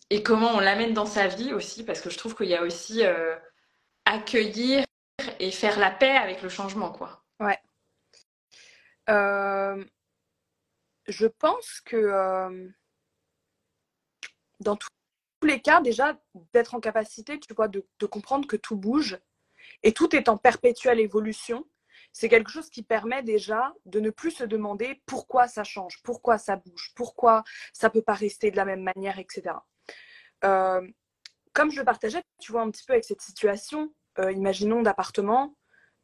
[0.09, 2.63] et comment on l'amène dans sa vie aussi, parce que je trouve qu'il y a
[2.63, 3.03] aussi
[4.05, 4.85] accueillir
[5.39, 7.23] et faire la paix avec le changement, quoi.
[7.39, 7.59] Ouais.
[9.09, 9.83] Euh,
[11.07, 12.69] je pense que euh,
[14.59, 14.89] dans tous
[15.43, 16.19] les cas, déjà,
[16.53, 19.19] d'être en capacité, tu vois, de, de, comprendre que tout bouge
[19.83, 21.67] et tout est en perpétuelle évolution,
[22.11, 26.37] c'est quelque chose qui permet déjà de ne plus se demander pourquoi ça change, pourquoi
[26.37, 27.43] ça bouge, pourquoi
[27.73, 29.55] ça peut pas rester de la même manière, etc.
[30.45, 30.81] Euh,
[31.53, 35.55] comme je le partageais, tu vois, un petit peu avec cette situation, euh, imaginons, d'appartement,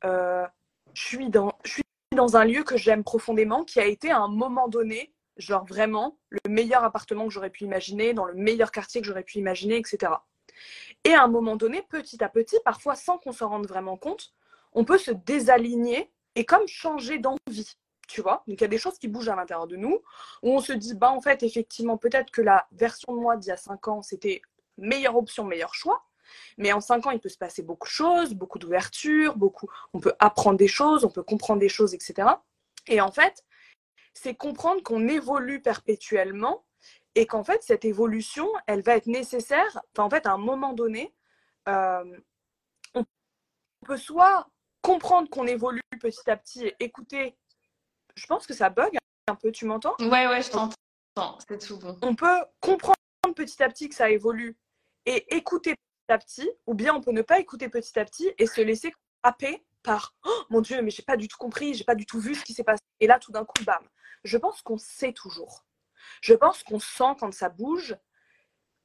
[0.06, 0.46] euh,
[0.94, 5.14] je, suis dans, un lieu que j'aime profondément, qui a été à un moment donné
[5.38, 9.24] genre vraiment le meilleur appartement que j'aurais pu imaginer, dans le meilleur quartier que j'aurais
[9.24, 10.14] pu imaginer, etc.
[11.04, 14.34] Et à un moment donné, petit à petit, parfois sans qu'on s'en rende vraiment compte,
[14.74, 17.76] on peut se désaligner et comme changer d'envie.
[18.12, 20.01] Tu vois Donc il y a des choses qui bougent à l'intérieur de nous,
[20.43, 23.47] où on se dit, bah en fait, effectivement, peut-être que la version de moi d'il
[23.47, 24.41] y a 5 ans, c'était
[24.78, 26.03] meilleure option, meilleur choix.
[26.57, 29.70] Mais en 5 ans, il peut se passer beaucoup de choses, beaucoup d'ouverture, beaucoup.
[29.93, 32.28] On peut apprendre des choses, on peut comprendre des choses, etc.
[32.88, 33.45] Et en fait,
[34.14, 36.66] c'est comprendre qu'on évolue perpétuellement
[37.16, 39.82] et qu'en fait, cette évolution, elle va être nécessaire.
[39.93, 41.14] Enfin, en fait, à un moment donné,
[41.70, 42.20] euh,
[42.93, 43.05] on
[43.86, 44.49] peut soit
[44.82, 47.38] comprendre qu'on évolue petit à petit et écouter.
[48.16, 48.97] Je pense que ça bug
[49.28, 49.95] un peu, tu m'entends?
[49.99, 51.38] Ouais, ouais, je t'entends.
[51.47, 51.97] C'est tout bon.
[52.01, 52.95] On peut comprendre
[53.36, 54.57] petit à petit que ça évolue
[55.05, 58.32] et écouter petit à petit, ou bien on peut ne pas écouter petit à petit
[58.38, 58.93] et se laisser
[59.24, 62.20] happer par oh, mon Dieu, mais j'ai pas du tout compris, j'ai pas du tout
[62.20, 62.82] vu ce qui s'est passé.
[62.99, 63.84] Et là, tout d'un coup, bam.
[64.24, 65.66] Je pense qu'on sait toujours.
[66.22, 67.95] Je pense qu'on sent quand ça bouge,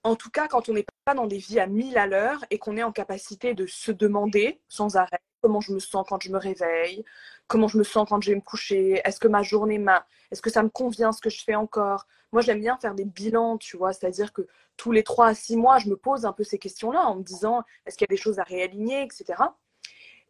[0.02, 2.58] en tout cas quand on n'est pas dans des vies à mille à l'heure et
[2.58, 6.32] qu'on est en capacité de se demander sans arrêt comment je me sens quand je
[6.32, 7.04] me réveille,
[7.46, 10.42] comment je me sens quand je vais me coucher, est-ce que ma journée m'a, est-ce
[10.42, 12.08] que ça me convient ce que je fais encore?
[12.32, 15.56] Moi, j'aime bien faire des bilans, tu vois, c'est-à-dire que tous les trois à six
[15.56, 18.14] mois, je me pose un peu ces questions-là en me disant est-ce qu'il y a
[18.16, 19.40] des choses à réaligner, etc.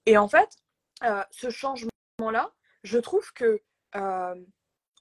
[0.05, 0.51] Et en fait,
[1.03, 2.53] euh, ce changement-là,
[2.83, 3.63] je trouve que
[3.97, 4.35] euh,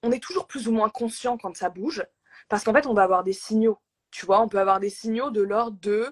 [0.02, 2.06] on est toujours plus ou moins conscient quand ça bouge,
[2.48, 3.80] parce qu'en fait, on va avoir des signaux.
[4.12, 6.10] Tu vois, on peut avoir des signaux de l'ordre de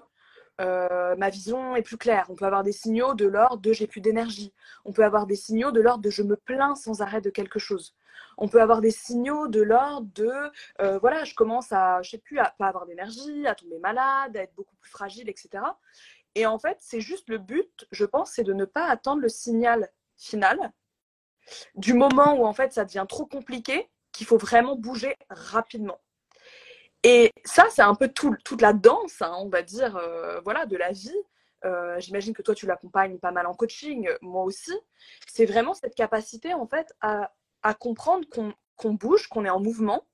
[0.60, 2.26] euh, ma vision est plus claire.
[2.28, 4.52] On peut avoir des signaux de l'ordre de j'ai plus d'énergie.
[4.84, 7.58] On peut avoir des signaux de l'ordre de je me plains sans arrêt de quelque
[7.58, 7.94] chose.
[8.36, 10.32] On peut avoir des signaux de l'ordre de
[10.80, 14.36] euh, voilà, je commence à, je sais plus, à pas avoir d'énergie, à tomber malade,
[14.36, 15.64] à être beaucoup plus fragile, etc.
[16.34, 19.28] Et en fait, c'est juste le but, je pense, c'est de ne pas attendre le
[19.28, 20.72] signal final
[21.74, 26.00] du moment où en fait ça devient trop compliqué qu'il faut vraiment bouger rapidement.
[27.04, 30.76] Et ça, c'est un peu toute la danse, hein, on va dire, euh, voilà, de
[30.76, 31.14] la vie.
[31.66, 34.72] Euh, j'imagine que toi, tu l'accompagnes pas mal en coaching, moi aussi.
[35.28, 37.30] C'est vraiment cette capacité, en fait, à,
[37.78, 38.26] comprendre
[38.76, 40.06] qu'on bouge, qu'on est en mouvement,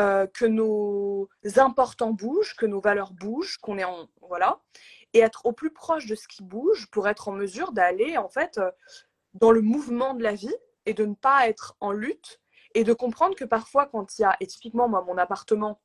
[0.00, 4.08] euh, que nos importants bougent, que nos valeurs bougent, qu'on est en.
[4.28, 4.60] Voilà.
[5.12, 8.28] Et être au plus proche de ce qui bouge pour être en mesure d'aller, en
[8.28, 8.60] fait,
[9.34, 10.54] dans le mouvement de la vie
[10.86, 12.40] et de ne pas être en lutte
[12.74, 15.80] et de comprendre que parfois quand il y a, et typiquement moi mon appartement,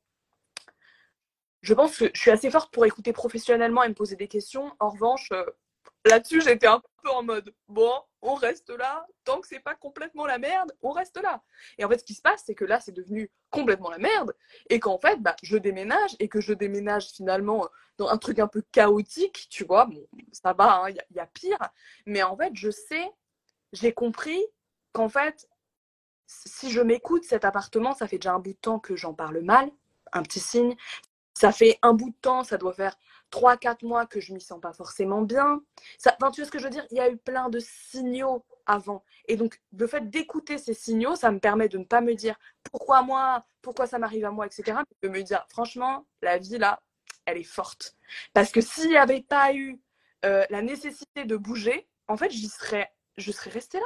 [1.62, 4.72] je pense que je suis assez forte pour écouter professionnellement et me poser des questions.
[4.80, 5.46] En revanche, euh,
[6.06, 7.92] là-dessus, j'étais un peu en mode bon,
[8.22, 11.42] on reste là, tant que c'est pas complètement la merde, on reste là.
[11.78, 14.36] Et en fait, ce qui se passe, c'est que là, c'est devenu complètement la merde,
[14.70, 18.48] et qu'en fait, bah, je déménage, et que je déménage finalement dans un truc un
[18.48, 19.86] peu chaotique, tu vois.
[19.86, 21.60] Bon, ça va, hein, il y, a pire,
[22.06, 23.12] mais en fait, je sais
[23.74, 24.40] j'ai compris
[24.94, 25.48] qu'en fait,
[26.28, 29.42] si je m'écoute, cet appartement, ça fait déjà un bout de temps que j'en parle
[29.42, 29.70] mal,
[30.12, 30.76] un petit signe.
[31.34, 32.96] Ça fait un bout de temps, ça doit faire
[33.32, 35.62] 3-4 mois que je m'y sens pas forcément bien.
[36.02, 36.86] Tu vois ce que je veux dire?
[36.92, 39.04] Il y a eu plein de signaux avant.
[39.28, 42.36] Et donc, le fait d'écouter ces signaux, ça me permet de ne pas me dire
[42.64, 44.78] pourquoi moi, pourquoi ça m'arrive à moi, etc.
[44.78, 46.82] Mais de me dire, franchement, la vie là,
[47.26, 47.96] elle est forte.
[48.34, 49.80] Parce que s'il n'y avait pas eu
[50.26, 53.86] euh, la nécessité de bouger, en fait, j'y serais je serais restée là.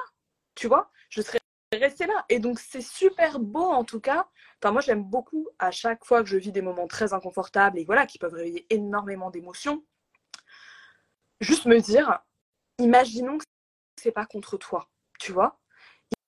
[0.56, 0.92] Tu vois?
[1.10, 1.40] Je serais
[1.78, 2.26] restée là.
[2.30, 4.28] Et donc, c'est super beau en tout cas.
[4.62, 7.86] Enfin, moi, j'aime beaucoup à chaque fois que je vis des moments très inconfortables et
[7.86, 9.84] voilà, qui peuvent réveiller énormément d'émotions.
[11.42, 12.20] Juste me dire,
[12.80, 13.46] imaginons que
[14.02, 15.60] c'est pas contre toi, tu vois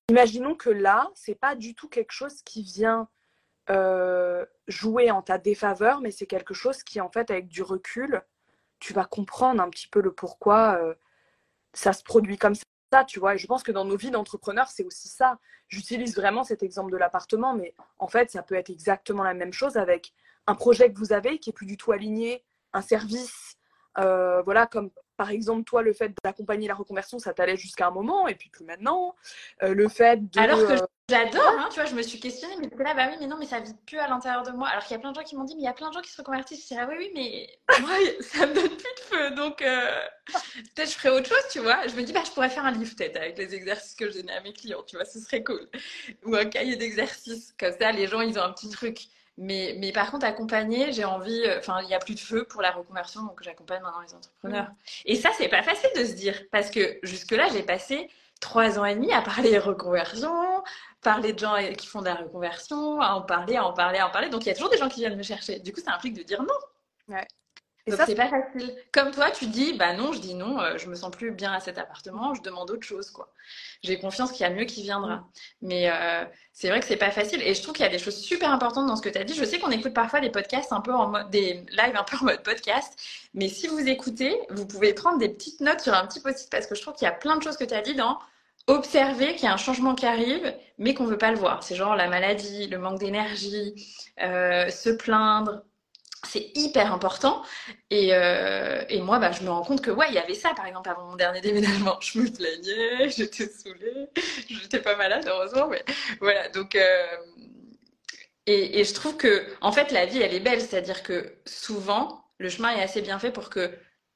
[0.10, 3.10] Imaginons que là, c'est pas du tout quelque chose qui vient
[3.72, 8.22] euh, jouer en ta défaveur, mais c'est quelque chose qui, en fait, avec du recul,
[8.80, 10.94] tu vas comprendre un petit peu le pourquoi euh,
[11.74, 12.64] ça se produit comme ça
[13.04, 13.36] tu vois.
[13.36, 15.40] Et je pense que dans nos vies d'entrepreneurs, c'est aussi ça.
[15.68, 19.54] J'utilise vraiment cet exemple de l'appartement, mais en fait, ça peut être exactement la même
[19.54, 20.14] chose avec
[20.48, 22.44] un projet que vous avez qui est plus du tout aligné,
[22.74, 23.58] un service,
[23.98, 27.92] euh, voilà, comme par exemple, toi, le fait d'accompagner la reconversion, ça t'allait jusqu'à un
[27.92, 29.16] moment, et puis plus maintenant.
[29.64, 30.40] Euh, le fait de.
[30.40, 33.18] Alors que euh, j'adore, hein, tu vois, je me suis questionnée, mais là, bah oui,
[33.20, 34.68] mais non, mais ça vit plus à l'intérieur de moi.
[34.68, 35.90] Alors qu'il y a plein de gens qui m'ont dit, mais il y a plein
[35.90, 36.64] de gens qui se reconvertissent.
[36.64, 37.50] Je dis, ah oui, oui, mais
[37.82, 41.88] moi, ça me donne plus de feu, donc peut-être je ferais autre chose, tu vois.
[41.88, 44.20] Je me dis, bah, je pourrais faire un livre peut-être avec les exercices que je
[44.20, 45.68] donnais à mes clients, tu vois, ce serait cool.
[46.26, 49.08] Ou un cahier d'exercices, comme ça, les gens, ils ont un petit truc.
[49.38, 52.46] Mais, mais par contre, accompagner, j'ai envie, euh, enfin, il n'y a plus de feu
[52.46, 54.70] pour la reconversion, donc j'accompagne maintenant les entrepreneurs.
[54.70, 54.76] Mm.
[55.06, 58.10] Et ça, c'est pas facile de se dire, parce que jusque-là, j'ai passé
[58.40, 60.64] trois ans et demi à parler reconversion,
[61.02, 64.08] parler de gens qui font de la reconversion, à en parler, à en parler, à
[64.08, 64.30] en parler.
[64.30, 65.60] Donc il y a toujours des gens qui viennent me chercher.
[65.60, 67.16] Du coup, ça implique de dire non.
[67.16, 67.28] Ouais.
[67.88, 68.76] Donc c'est pas facile.
[68.92, 71.54] Comme toi, tu dis, bah non, je dis non, euh, je me sens plus bien
[71.54, 73.32] à cet appartement, je demande autre chose, quoi.
[73.84, 75.18] J'ai confiance qu'il y a mieux qui viendra.
[75.18, 75.24] Mm.
[75.62, 77.42] Mais euh, c'est vrai que c'est pas facile.
[77.44, 79.24] Et je trouve qu'il y a des choses super importantes dans ce que tu as
[79.24, 79.36] dit.
[79.36, 82.18] Je sais qu'on écoute parfois des podcasts un peu en mode, des lives un peu
[82.18, 83.00] en mode podcast.
[83.36, 86.66] Mais si vous écoutez, vous pouvez prendre des petites notes sur un petit post-it parce
[86.66, 88.18] que je trouve qu'il y a plein de choses que tu as dit dans
[88.68, 91.64] observer qu'il y a un changement qui arrive, mais qu'on veut pas le voir.
[91.64, 93.76] C'est genre la maladie, le manque d'énergie,
[94.22, 95.64] euh, se plaindre,
[96.26, 97.44] c'est hyper important.
[97.90, 100.54] Et, euh, et, moi, bah, je me rends compte que, ouais, il y avait ça,
[100.56, 101.98] par exemple, avant mon dernier déménagement.
[102.02, 104.08] Je me plaignais, j'étais saoulée,
[104.50, 105.84] j'étais pas malade, heureusement, mais
[106.20, 106.50] voilà.
[106.50, 107.06] Donc, euh,
[108.46, 110.62] et, et, je trouve que, en fait, la vie, elle est belle.
[110.62, 113.72] C'est-à-dire que souvent, le chemin est assez bien fait pour que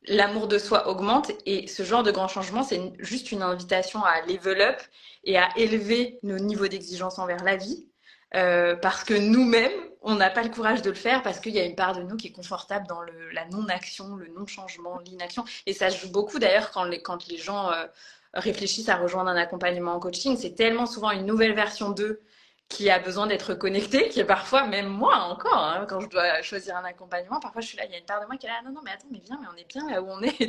[0.07, 1.31] l'amour de soi augmente.
[1.45, 4.81] Et ce genre de grand changement, c'est juste une invitation à level up
[5.23, 7.88] et à élever nos niveaux d'exigence envers la vie.
[8.35, 9.71] Euh, parce que nous-mêmes,
[10.01, 12.03] on n'a pas le courage de le faire parce qu'il y a une part de
[12.03, 15.43] nous qui est confortable dans le, la non-action, le non-changement, l'inaction.
[15.65, 17.85] Et ça joue beaucoup d'ailleurs quand les, quand les gens euh,
[18.33, 20.37] réfléchissent à rejoindre un accompagnement en coaching.
[20.37, 22.21] C'est tellement souvent une nouvelle version d'eux
[22.69, 26.43] qui a besoin d'être connectée, qui est parfois, même moi encore, hein, quand je dois
[26.43, 28.45] choisir un accompagnement, parfois je suis là, il y a une part de moi qui
[28.45, 30.21] est là, non, non, mais attends, mais viens, mais on est bien là où on
[30.21, 30.47] est.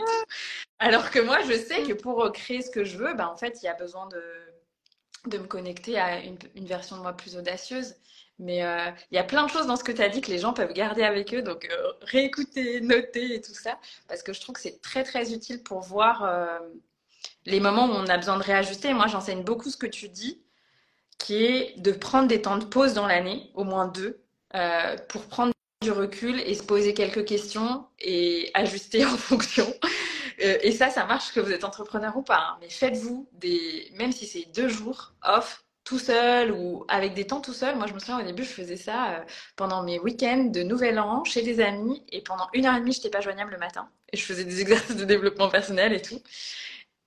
[0.79, 3.63] Alors que moi, je sais que pour créer ce que je veux, ben, en fait,
[3.63, 4.23] il y a besoin de
[5.27, 7.95] de me connecter à une, version de moi plus audacieuse.
[8.39, 10.31] Mais euh, il y a plein de choses dans ce que tu as dit que
[10.31, 14.33] les gens peuvent garder avec eux, donc euh, réécouter, noter et tout ça, parce que
[14.33, 16.59] je trouve que c'est très très utile pour voir euh,
[17.45, 18.95] les moments où on a besoin de réajuster.
[18.95, 20.41] Moi, j'enseigne beaucoup ce que tu dis,
[21.19, 24.23] qui est de prendre des temps de pause dans l'année, au moins deux,
[25.09, 25.53] pour prendre
[25.83, 29.67] du recul et se poser quelques questions et ajuster en fonction.
[30.43, 32.39] Euh, et ça, ça marche que vous êtes entrepreneur ou pas.
[32.39, 32.59] Hein.
[32.61, 37.41] Mais faites-vous des, même si c'est deux jours off, tout seul ou avec des temps
[37.41, 37.77] tout seul.
[37.77, 39.25] Moi, je me souviens au début, je faisais ça euh,
[39.57, 42.93] pendant mes week-ends de Nouvel An chez des amis et pendant une heure et demie,
[42.93, 46.03] je n'étais pas joignable le matin et je faisais des exercices de développement personnel et
[46.03, 46.21] tout.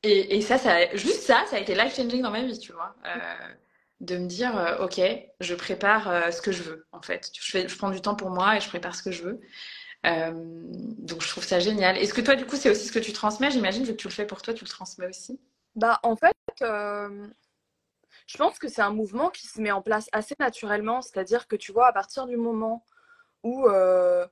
[0.05, 2.93] Et, ça, ça, juste ça, ça a été life changing dans ma vie, tu vois.
[3.05, 3.53] Euh,
[4.01, 4.99] de me dire, ok,
[5.39, 7.31] je prépare ce que je veux, en fait.
[7.39, 9.39] Je, je prends du temps pour moi et je prépare ce que je veux.
[10.05, 11.97] Euh, donc je trouve ça génial.
[11.97, 13.51] Est-ce que toi, du coup, c'est aussi ce que tu transmets?
[13.51, 15.39] J'imagine que tu le fais pour toi, tu le transmets aussi
[15.75, 17.27] Bah, en fait, euh,
[18.27, 21.01] je pense que c'est un mouvement qui se met en place assez naturellement.
[21.01, 22.85] C'est-à-dire que tu vois, à partir du moment
[23.43, 24.27] où euh,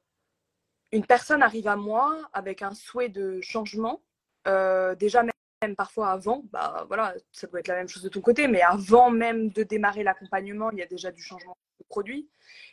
[0.91, 4.01] une personne arrive à moi avec un souhait de changement,
[4.45, 8.47] déjà même parfois avant, bah voilà, ça doit être la même chose de ton côté,
[8.47, 11.55] mais avant même de démarrer l'accompagnement, il y a déjà du changement
[11.91, 12.29] produit.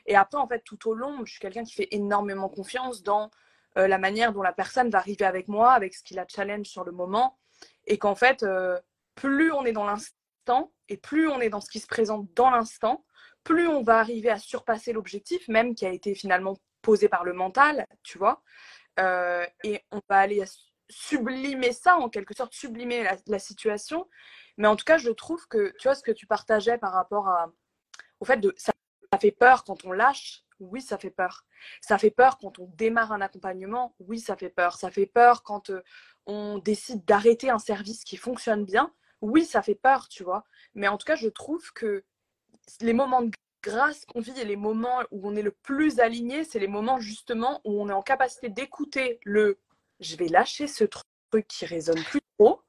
[0.07, 3.31] Et après, en fait, tout au long, je suis quelqu'un qui fait énormément confiance dans
[3.77, 6.67] euh, la manière dont la personne va arriver avec moi, avec ce qui la challenge
[6.67, 7.39] sur le moment.
[7.87, 8.79] Et qu'en fait, euh,
[9.15, 12.51] plus on est dans l'instant et plus on est dans ce qui se présente dans
[12.51, 13.05] l'instant,
[13.45, 17.33] plus on va arriver à surpasser l'objectif, même qui a été finalement posé par le
[17.33, 18.43] mental, tu vois.
[19.01, 20.43] Euh, et on va aller
[20.89, 24.09] sublimer ça, en quelque sorte, sublimer la, situation.
[24.57, 27.29] Mais en tout cas, je trouve que, tu vois, ce que tu partageais par rapport
[28.21, 28.55] au fait de
[29.13, 31.45] ça fait peur quand on lâche, oui, ça fait peur.
[31.81, 34.77] Ça fait peur quand on démarre un accompagnement, oui, ça fait peur.
[34.77, 35.83] Ça fait peur quand euh,
[36.27, 40.45] on décide d'arrêter un service qui fonctionne bien, oui, ça fait peur, tu vois.
[40.75, 42.05] Mais en tout cas, je trouve que
[42.81, 43.31] les moments de
[43.63, 47.01] grâce qu'on vit et les moments où on est le plus aligné, c'est les moments
[47.01, 49.59] justement où on est en capacité d'écouter le
[50.01, 52.63] je vais lâcher ce truc qui résonne plus trop.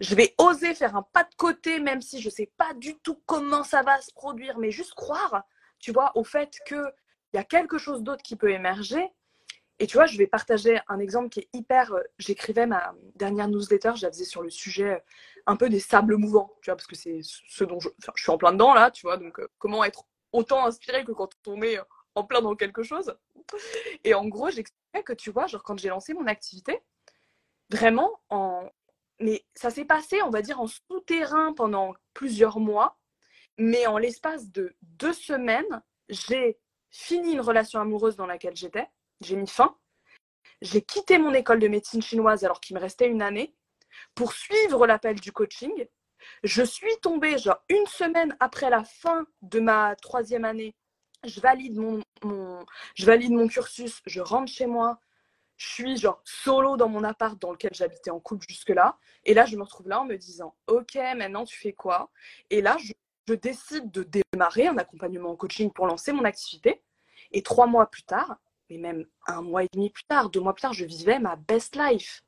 [0.00, 2.98] Je vais oser faire un pas de côté, même si je ne sais pas du
[2.98, 5.44] tout comment ça va se produire, mais juste croire
[5.82, 6.92] tu vois, au fait qu'il
[7.34, 9.04] y a quelque chose d'autre qui peut émerger.
[9.78, 11.92] Et tu vois, je vais partager un exemple qui est hyper.
[11.92, 14.98] Euh, j'écrivais ma dernière newsletter, je la faisais sur le sujet euh,
[15.46, 18.30] un peu des sables mouvants, tu vois, parce que c'est ce dont je, je, suis
[18.30, 19.16] en plein dedans là, tu vois.
[19.16, 21.78] Donc, euh, comment être autant inspiré que quand on est
[22.14, 23.16] en plein dans quelque chose.
[24.04, 26.80] Et en gros, j'expliquais que tu vois, genre quand j'ai lancé mon activité,
[27.70, 28.68] vraiment en.
[29.18, 32.98] Mais ça s'est passé, on va dire, en souterrain pendant plusieurs mois.
[33.62, 36.58] Mais en l'espace de deux semaines, j'ai
[36.90, 38.88] fini une relation amoureuse dans laquelle j'étais.
[39.20, 39.76] J'ai mis fin.
[40.62, 43.54] J'ai quitté mon école de médecine chinoise alors qu'il me restait une année
[44.16, 45.86] pour suivre l'appel du coaching.
[46.42, 50.74] Je suis tombée, genre une semaine après la fin de ma troisième année,
[51.22, 52.02] je valide mon,
[52.96, 54.98] je valide mon cursus, je rentre chez moi,
[55.56, 58.98] je suis genre solo dans mon appart dans lequel j'habitais en couple jusque-là.
[59.24, 62.10] Et là, je me retrouve là en me disant, OK, maintenant tu fais quoi?
[62.50, 62.92] Et là, je
[63.28, 66.82] je décide de démarrer un accompagnement en coaching pour lancer mon activité.
[67.32, 68.36] Et trois mois plus tard,
[68.68, 71.36] mais même un mois et demi plus tard, deux mois plus tard, je vivais ma
[71.36, 72.22] best life.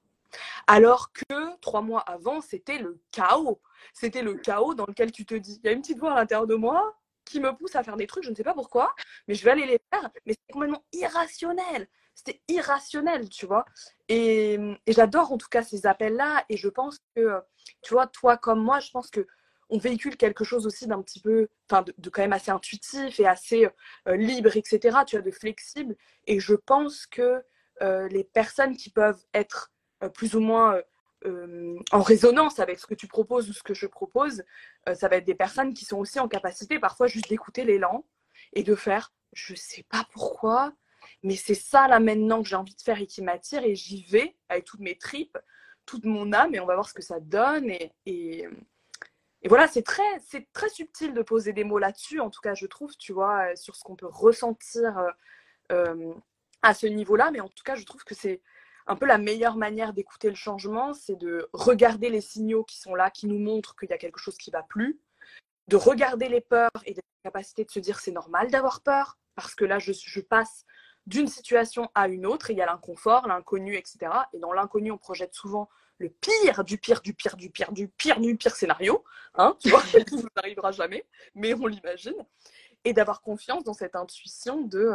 [0.66, 3.61] Alors que trois mois avant, c'était le chaos.
[3.92, 6.16] C'était le chaos dans lequel tu te dis, il y a une petite voix à
[6.16, 8.95] l'intérieur de moi qui me pousse à faire des trucs, je ne sais pas pourquoi,
[9.26, 10.11] mais je vais aller les faire.
[10.26, 11.88] Mais c'est complètement irrationnel.
[12.14, 13.64] c'était irrationnel, tu vois.
[14.09, 16.45] Et, j'adore en tout cas ces appels-là.
[16.49, 17.40] Et je pense que,
[17.82, 19.26] tu vois, toi comme moi, je pense que
[19.71, 23.27] on véhicule quelque chose aussi d'un petit peu, enfin, de, quand même assez intuitif et
[23.27, 23.69] assez
[24.09, 24.99] euh, libre, etc.
[25.07, 25.97] Tu vois, de flexible.
[26.27, 27.43] Et je pense que
[27.83, 30.81] euh, les personnes qui peuvent être euh, plus ou moins
[31.91, 34.45] en résonance avec ce que tu proposes ou ce que je propose,
[34.95, 38.05] ça va être des personnes qui sont aussi en capacité parfois juste d'écouter l'élan
[38.53, 40.75] et de faire, je sais pas pourquoi,
[41.23, 44.05] mais c'est ça là maintenant que j'ai envie de faire et qui m'attire et j'y
[44.05, 45.39] vais avec toutes mes tripes,
[45.87, 47.71] toute mon âme et on va voir ce que ça donne
[48.07, 48.49] et,
[49.49, 52.66] voilà c'est très c'est très subtil de poser des mots là-dessus en tout cas je
[52.66, 55.11] trouve tu vois euh, sur ce qu'on peut ressentir euh,
[55.72, 56.14] euh,
[56.62, 58.40] à ce niveau-là mais en tout cas je trouve que c'est
[58.86, 62.95] un peu la meilleure manière d'écouter le changement c'est de regarder les signaux qui sont
[62.95, 64.99] là qui nous montrent qu'il y a quelque chose qui va plus
[65.68, 69.55] de regarder les peurs et la capacité de se dire c'est normal d'avoir peur parce
[69.55, 70.64] que là je, je passe
[71.07, 72.51] d'une situation à une autre.
[72.51, 74.11] il y a l'inconfort, l'inconnu, etc.
[74.32, 75.68] Et dans l'inconnu, on projette souvent
[75.99, 79.05] le pire du pire du pire du pire du pire du pire scénario.
[79.34, 82.16] Hein, tu vois, qui nous arrivera jamais, mais on l'imagine.
[82.84, 84.92] Et d'avoir confiance dans cette intuition de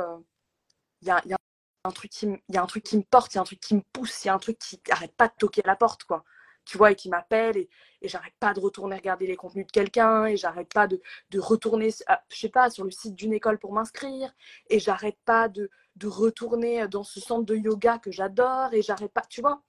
[1.02, 1.38] il euh, y, a,
[1.84, 3.60] un truc qui, y a un truc qui me porte, il y a un truc
[3.60, 5.76] qui me pousse, il y a un truc qui arrête pas de toquer à la
[5.76, 6.24] porte, quoi
[6.70, 7.70] tu vois, et qui m'appelle et,
[8.04, 11.90] j'arrête pas de retourner regarder les contenus de quelqu'un et j'arrête pas de, de retourner,
[11.90, 14.32] je sais pas, sur le site d'une école pour m'inscrire
[14.70, 19.12] et j'arrête pas de, de retourner dans ce centre de yoga que j'adore et j'arrête
[19.12, 19.62] pas, tu vois,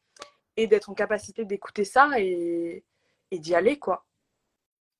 [0.62, 2.84] et d'être en capacité d'écouter ça et,
[3.30, 4.04] et d'y aller, quoi.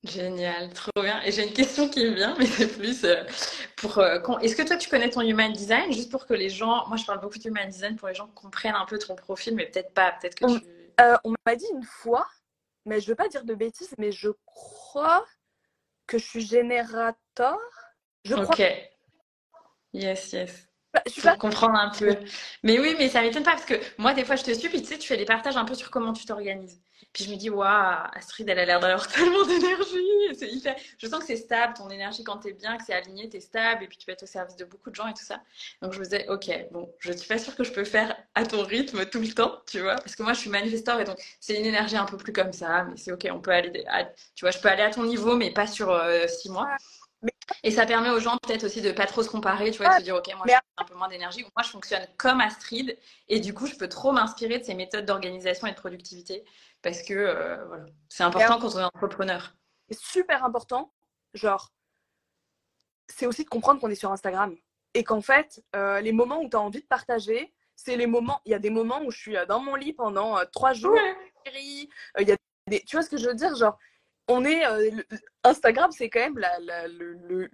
[0.02, 1.20] Génial, trop bien.
[1.22, 3.22] Et j'ai une question qui me vient, mais c'est plus euh,
[3.76, 3.98] pour.
[3.98, 5.92] Euh, est-ce que toi tu connais ton human design?
[5.92, 6.86] Juste pour que les gens.
[6.88, 9.54] Moi je parle beaucoup de human design pour les gens comprennent un peu ton profil,
[9.54, 10.12] mais peut-être pas.
[10.12, 10.64] Peut-être que tu.
[11.00, 12.26] Euh, on m'a dit une fois,
[12.86, 15.24] mais je veux pas dire de bêtises, mais je crois
[16.06, 17.58] que je suis générateur.
[18.24, 18.62] Je ok.
[19.92, 20.69] Yes, yes.
[20.92, 22.16] Bah, je comprendre un peu.
[22.64, 24.82] Mais oui, mais ça m'étonne pas parce que moi, des fois, je te suis, puis
[24.82, 26.80] tu sais, tu fais des partages un peu sur comment tu t'organises.
[27.12, 30.36] Puis je me dis, waouh, Astrid, elle a l'air d'avoir tellement d'énergie.
[30.38, 30.76] C'est hyper...
[30.98, 33.84] Je sens que c'est stable, ton énergie, quand t'es bien, que c'est aligné, t'es stable,
[33.84, 35.40] et puis tu peux être au service de beaucoup de gens et tout ça.
[35.82, 38.44] Donc je me disais, ok, bon, je suis pas sûre que je peux faire à
[38.44, 41.18] ton rythme tout le temps, tu vois, parce que moi, je suis manifestor, et donc
[41.40, 43.84] c'est une énergie un peu plus comme ça, mais c'est ok, on peut aller,
[44.34, 46.68] tu vois, je peux aller à ton niveau, mais pas sur euh, six mois.
[47.62, 50.00] Et ça permet aux gens peut-être aussi de pas trop se comparer, tu vois, de
[50.00, 52.96] se dire, ok, moi j'ai un peu moins d'énergie, moi je fonctionne comme Astrid,
[53.28, 56.44] et du coup je peux trop m'inspirer de ces méthodes d'organisation et de productivité,
[56.82, 59.54] parce que euh, voilà, c'est important quand on est entrepreneur.
[59.88, 60.92] C'est super important,
[61.34, 61.72] genre,
[63.08, 64.56] c'est aussi de comprendre qu'on est sur Instagram,
[64.94, 68.40] et qu'en fait, euh, les moments où tu as envie de partager, c'est les moments,
[68.44, 70.98] il y a des moments où je suis euh, dans mon lit pendant trois jours,
[71.46, 71.88] il
[72.18, 72.36] y a
[72.66, 73.78] des, tu vois ce que je veux dire, genre,
[74.30, 75.02] on est euh,
[75.42, 77.48] Instagram, c'est quand même la, la, le,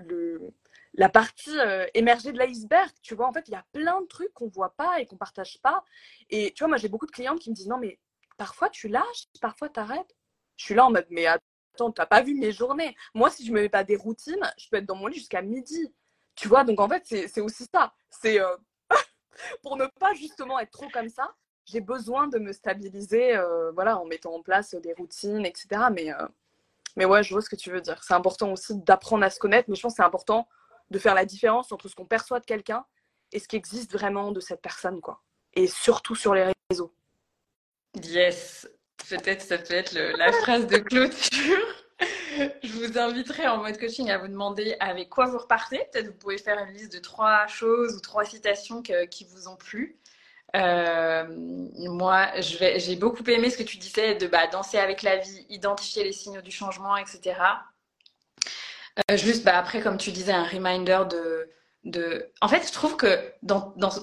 [0.94, 2.90] la partie euh, émergée de l'iceberg.
[3.02, 5.16] Tu vois, en fait, il y a plein de trucs qu'on voit pas et qu'on
[5.16, 5.84] partage pas.
[6.28, 7.98] Et tu vois, moi, j'ai beaucoup de clientes qui me disent non, mais
[8.36, 10.14] parfois tu lâches, parfois tu arrêtes.
[10.56, 12.94] Je suis là en mode mais attends, t'as pas vu mes journées.
[13.14, 15.42] Moi, si je me mets pas des routines, je peux être dans mon lit jusqu'à
[15.42, 15.92] midi.
[16.34, 17.94] Tu vois, donc en fait, c'est aussi ça.
[18.10, 18.56] C'est euh,
[19.62, 21.34] pour ne pas justement être trop comme ça.
[21.64, 23.36] J'ai besoin de me stabiliser,
[23.74, 25.86] voilà, en mettant en place des routines, etc.
[25.92, 26.12] Mais
[26.97, 28.03] mais ouais, je vois ce que tu veux dire.
[28.03, 30.49] C'est important aussi d'apprendre à se connaître, mais je pense que c'est important
[30.90, 32.84] de faire la différence entre ce qu'on perçoit de quelqu'un
[33.32, 35.22] et ce qui existe vraiment de cette personne, quoi.
[35.55, 36.94] Et surtout sur les réseaux.
[38.03, 38.68] Yes,
[39.09, 41.66] peut-être ça peut être la phrase de clôture.
[42.62, 45.80] je vous inviterai en mode coaching à vous demander avec quoi vous repartez.
[45.92, 49.57] Peut-être vous pouvez faire une liste de trois choses ou trois citations qui vous ont
[49.57, 49.99] plu.
[50.55, 51.24] Euh,
[51.88, 56.05] moi, j'ai beaucoup aimé ce que tu disais de bah, danser avec la vie, identifier
[56.05, 57.34] les signaux du changement, etc.
[59.11, 61.51] Euh, juste bah, après, comme tu disais, un reminder de.
[62.40, 63.32] En fait, je trouve que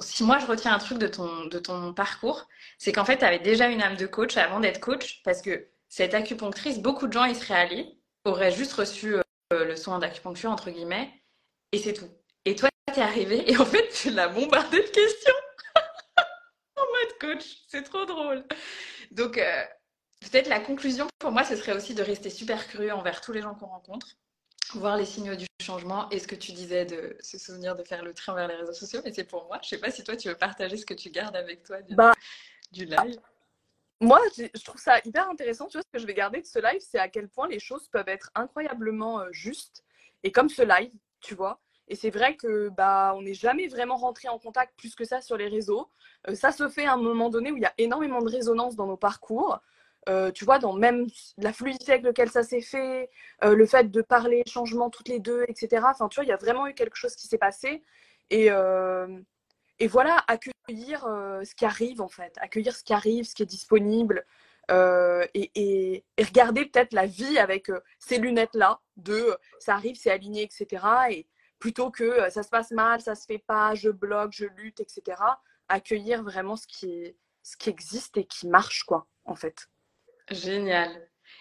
[0.01, 3.67] si moi je retiens un truc de ton, parcours, c'est qu'en fait, tu avais déjà
[3.67, 7.35] une âme de coach avant d'être coach, parce que cette acupunctrice, beaucoup de gens y
[7.35, 9.21] seraient allés, auraient juste reçu euh,
[9.51, 11.11] le soin d'acupuncture, entre guillemets,
[11.73, 12.09] et c'est tout.
[12.45, 15.33] Et toi, tu es arrivé et en fait, tu l'as bombardé de questions
[17.23, 17.57] coach.
[17.67, 18.43] C'est trop drôle.
[19.11, 19.63] Donc, euh,
[20.21, 23.41] peut-être la conclusion pour moi, ce serait aussi de rester super curieux envers tous les
[23.41, 24.07] gens qu'on rencontre,
[24.73, 28.03] voir les signaux du changement et ce que tu disais de se souvenir de faire
[28.03, 29.01] le train vers les réseaux sociaux.
[29.03, 29.59] Mais c'est pour moi.
[29.63, 31.95] Je sais pas si toi, tu veux partager ce que tu gardes avec toi du,
[31.95, 32.13] bah,
[32.71, 33.19] du live.
[34.01, 35.67] Moi, je trouve ça hyper intéressant.
[35.67, 37.59] Tu vois, ce que je vais garder de ce live, c'est à quel point les
[37.59, 39.83] choses peuvent être incroyablement euh, justes.
[40.23, 43.97] Et comme ce live, tu vois, et c'est vrai que bah on n'est jamais vraiment
[43.97, 45.89] rentré en contact plus que ça sur les réseaux.
[46.29, 48.75] Euh, ça se fait à un moment donné où il y a énormément de résonance
[48.75, 49.59] dans nos parcours.
[50.09, 51.07] Euh, tu vois, dans même
[51.37, 53.09] la fluidité avec laquelle ça s'est fait,
[53.43, 55.85] euh, le fait de parler changement toutes les deux, etc.
[55.89, 57.83] Enfin, tu vois, il y a vraiment eu quelque chose qui s'est passé.
[58.29, 58.47] Et,
[59.79, 61.01] et voilà, accueillir
[61.43, 64.25] ce qui arrive en fait, accueillir ce qui arrive, ce qui est disponible,
[64.71, 67.69] et, et, regarder peut-être la vie avec
[67.99, 70.83] ces lunettes-là, de ça arrive, c'est aligné, etc.
[71.11, 71.27] Et
[71.63, 75.15] plutôt que ça se passe mal, ça se fait pas, je bloque, je lutte, etc.
[75.69, 79.69] Accueillir vraiment ce qui, ce qui existe et qui marche, quoi, en fait.
[80.29, 80.91] Génial.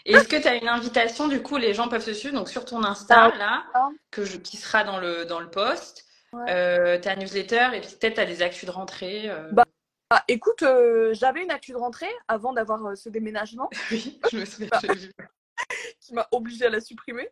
[0.04, 2.64] Est-ce que tu as une invitation, du coup, les gens peuvent se suivre donc sur
[2.64, 6.06] ton Insta, ah, là, que je, qui sera dans le, dans le post,
[6.48, 9.50] euh, ta newsletter, et puis peut-être tu as des actus de rentrée euh.
[9.50, 9.64] bah,
[10.08, 13.68] bah, écoute, euh, j'avais une actu de rentrée avant d'avoir ce déménagement.
[13.90, 14.70] oui, je me souviens,
[16.00, 17.28] qui m'a obligée à la supprimer.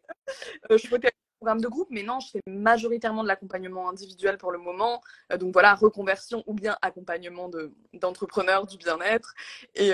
[0.68, 4.58] je souhaitais programme de groupe, mais non, je fais majoritairement de l'accompagnement individuel pour le
[4.58, 5.00] moment.
[5.38, 7.50] donc voilà, reconversion ou bien accompagnement
[7.94, 9.34] d'entrepreneurs du bien-être.
[9.74, 9.92] Et,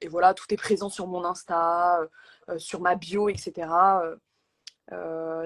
[0.00, 2.00] et, voilà, tout est présent sur mon Insta,
[2.58, 3.66] sur ma bio, etc.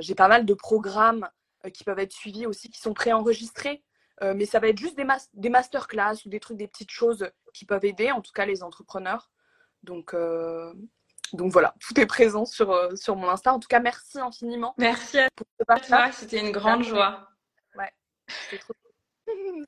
[0.00, 1.28] J'ai pas mal de programmes
[1.66, 3.82] euh, qui peuvent être suivis aussi, qui sont préenregistrés.
[4.22, 7.30] Euh, mais ça va être juste des, des masterclass ou des trucs, des petites choses
[7.52, 9.30] qui peuvent aider, en tout cas les entrepreneurs.
[9.82, 10.72] Donc, euh,
[11.33, 13.53] donc voilà, tout est présent sur, sur mon Insta.
[13.53, 14.74] En tout cas, merci infiniment.
[14.79, 15.29] Merci à
[15.81, 17.29] toi, c'était une grande joie.
[17.77, 17.93] Ouais,
[18.59, 18.74] trop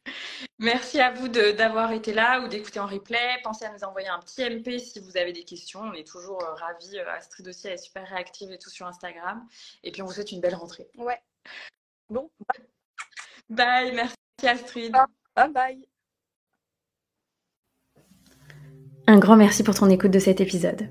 [0.59, 3.39] Merci à vous d'avoir été là ou d'écouter en replay.
[3.43, 5.81] Pensez à nous envoyer un petit MP si vous avez des questions.
[5.81, 6.99] On est toujours ravis.
[6.99, 9.47] Astrid aussi, elle est super réactive et tout sur Instagram.
[9.83, 10.89] Et puis, on vous souhaite une belle rentrée.
[10.97, 11.21] Ouais.
[12.11, 12.31] Bon,
[13.49, 13.93] bye.
[13.93, 14.95] merci Astrid.
[15.37, 15.89] Bye bye.
[19.07, 20.91] Un grand merci pour ton écoute de cet épisode.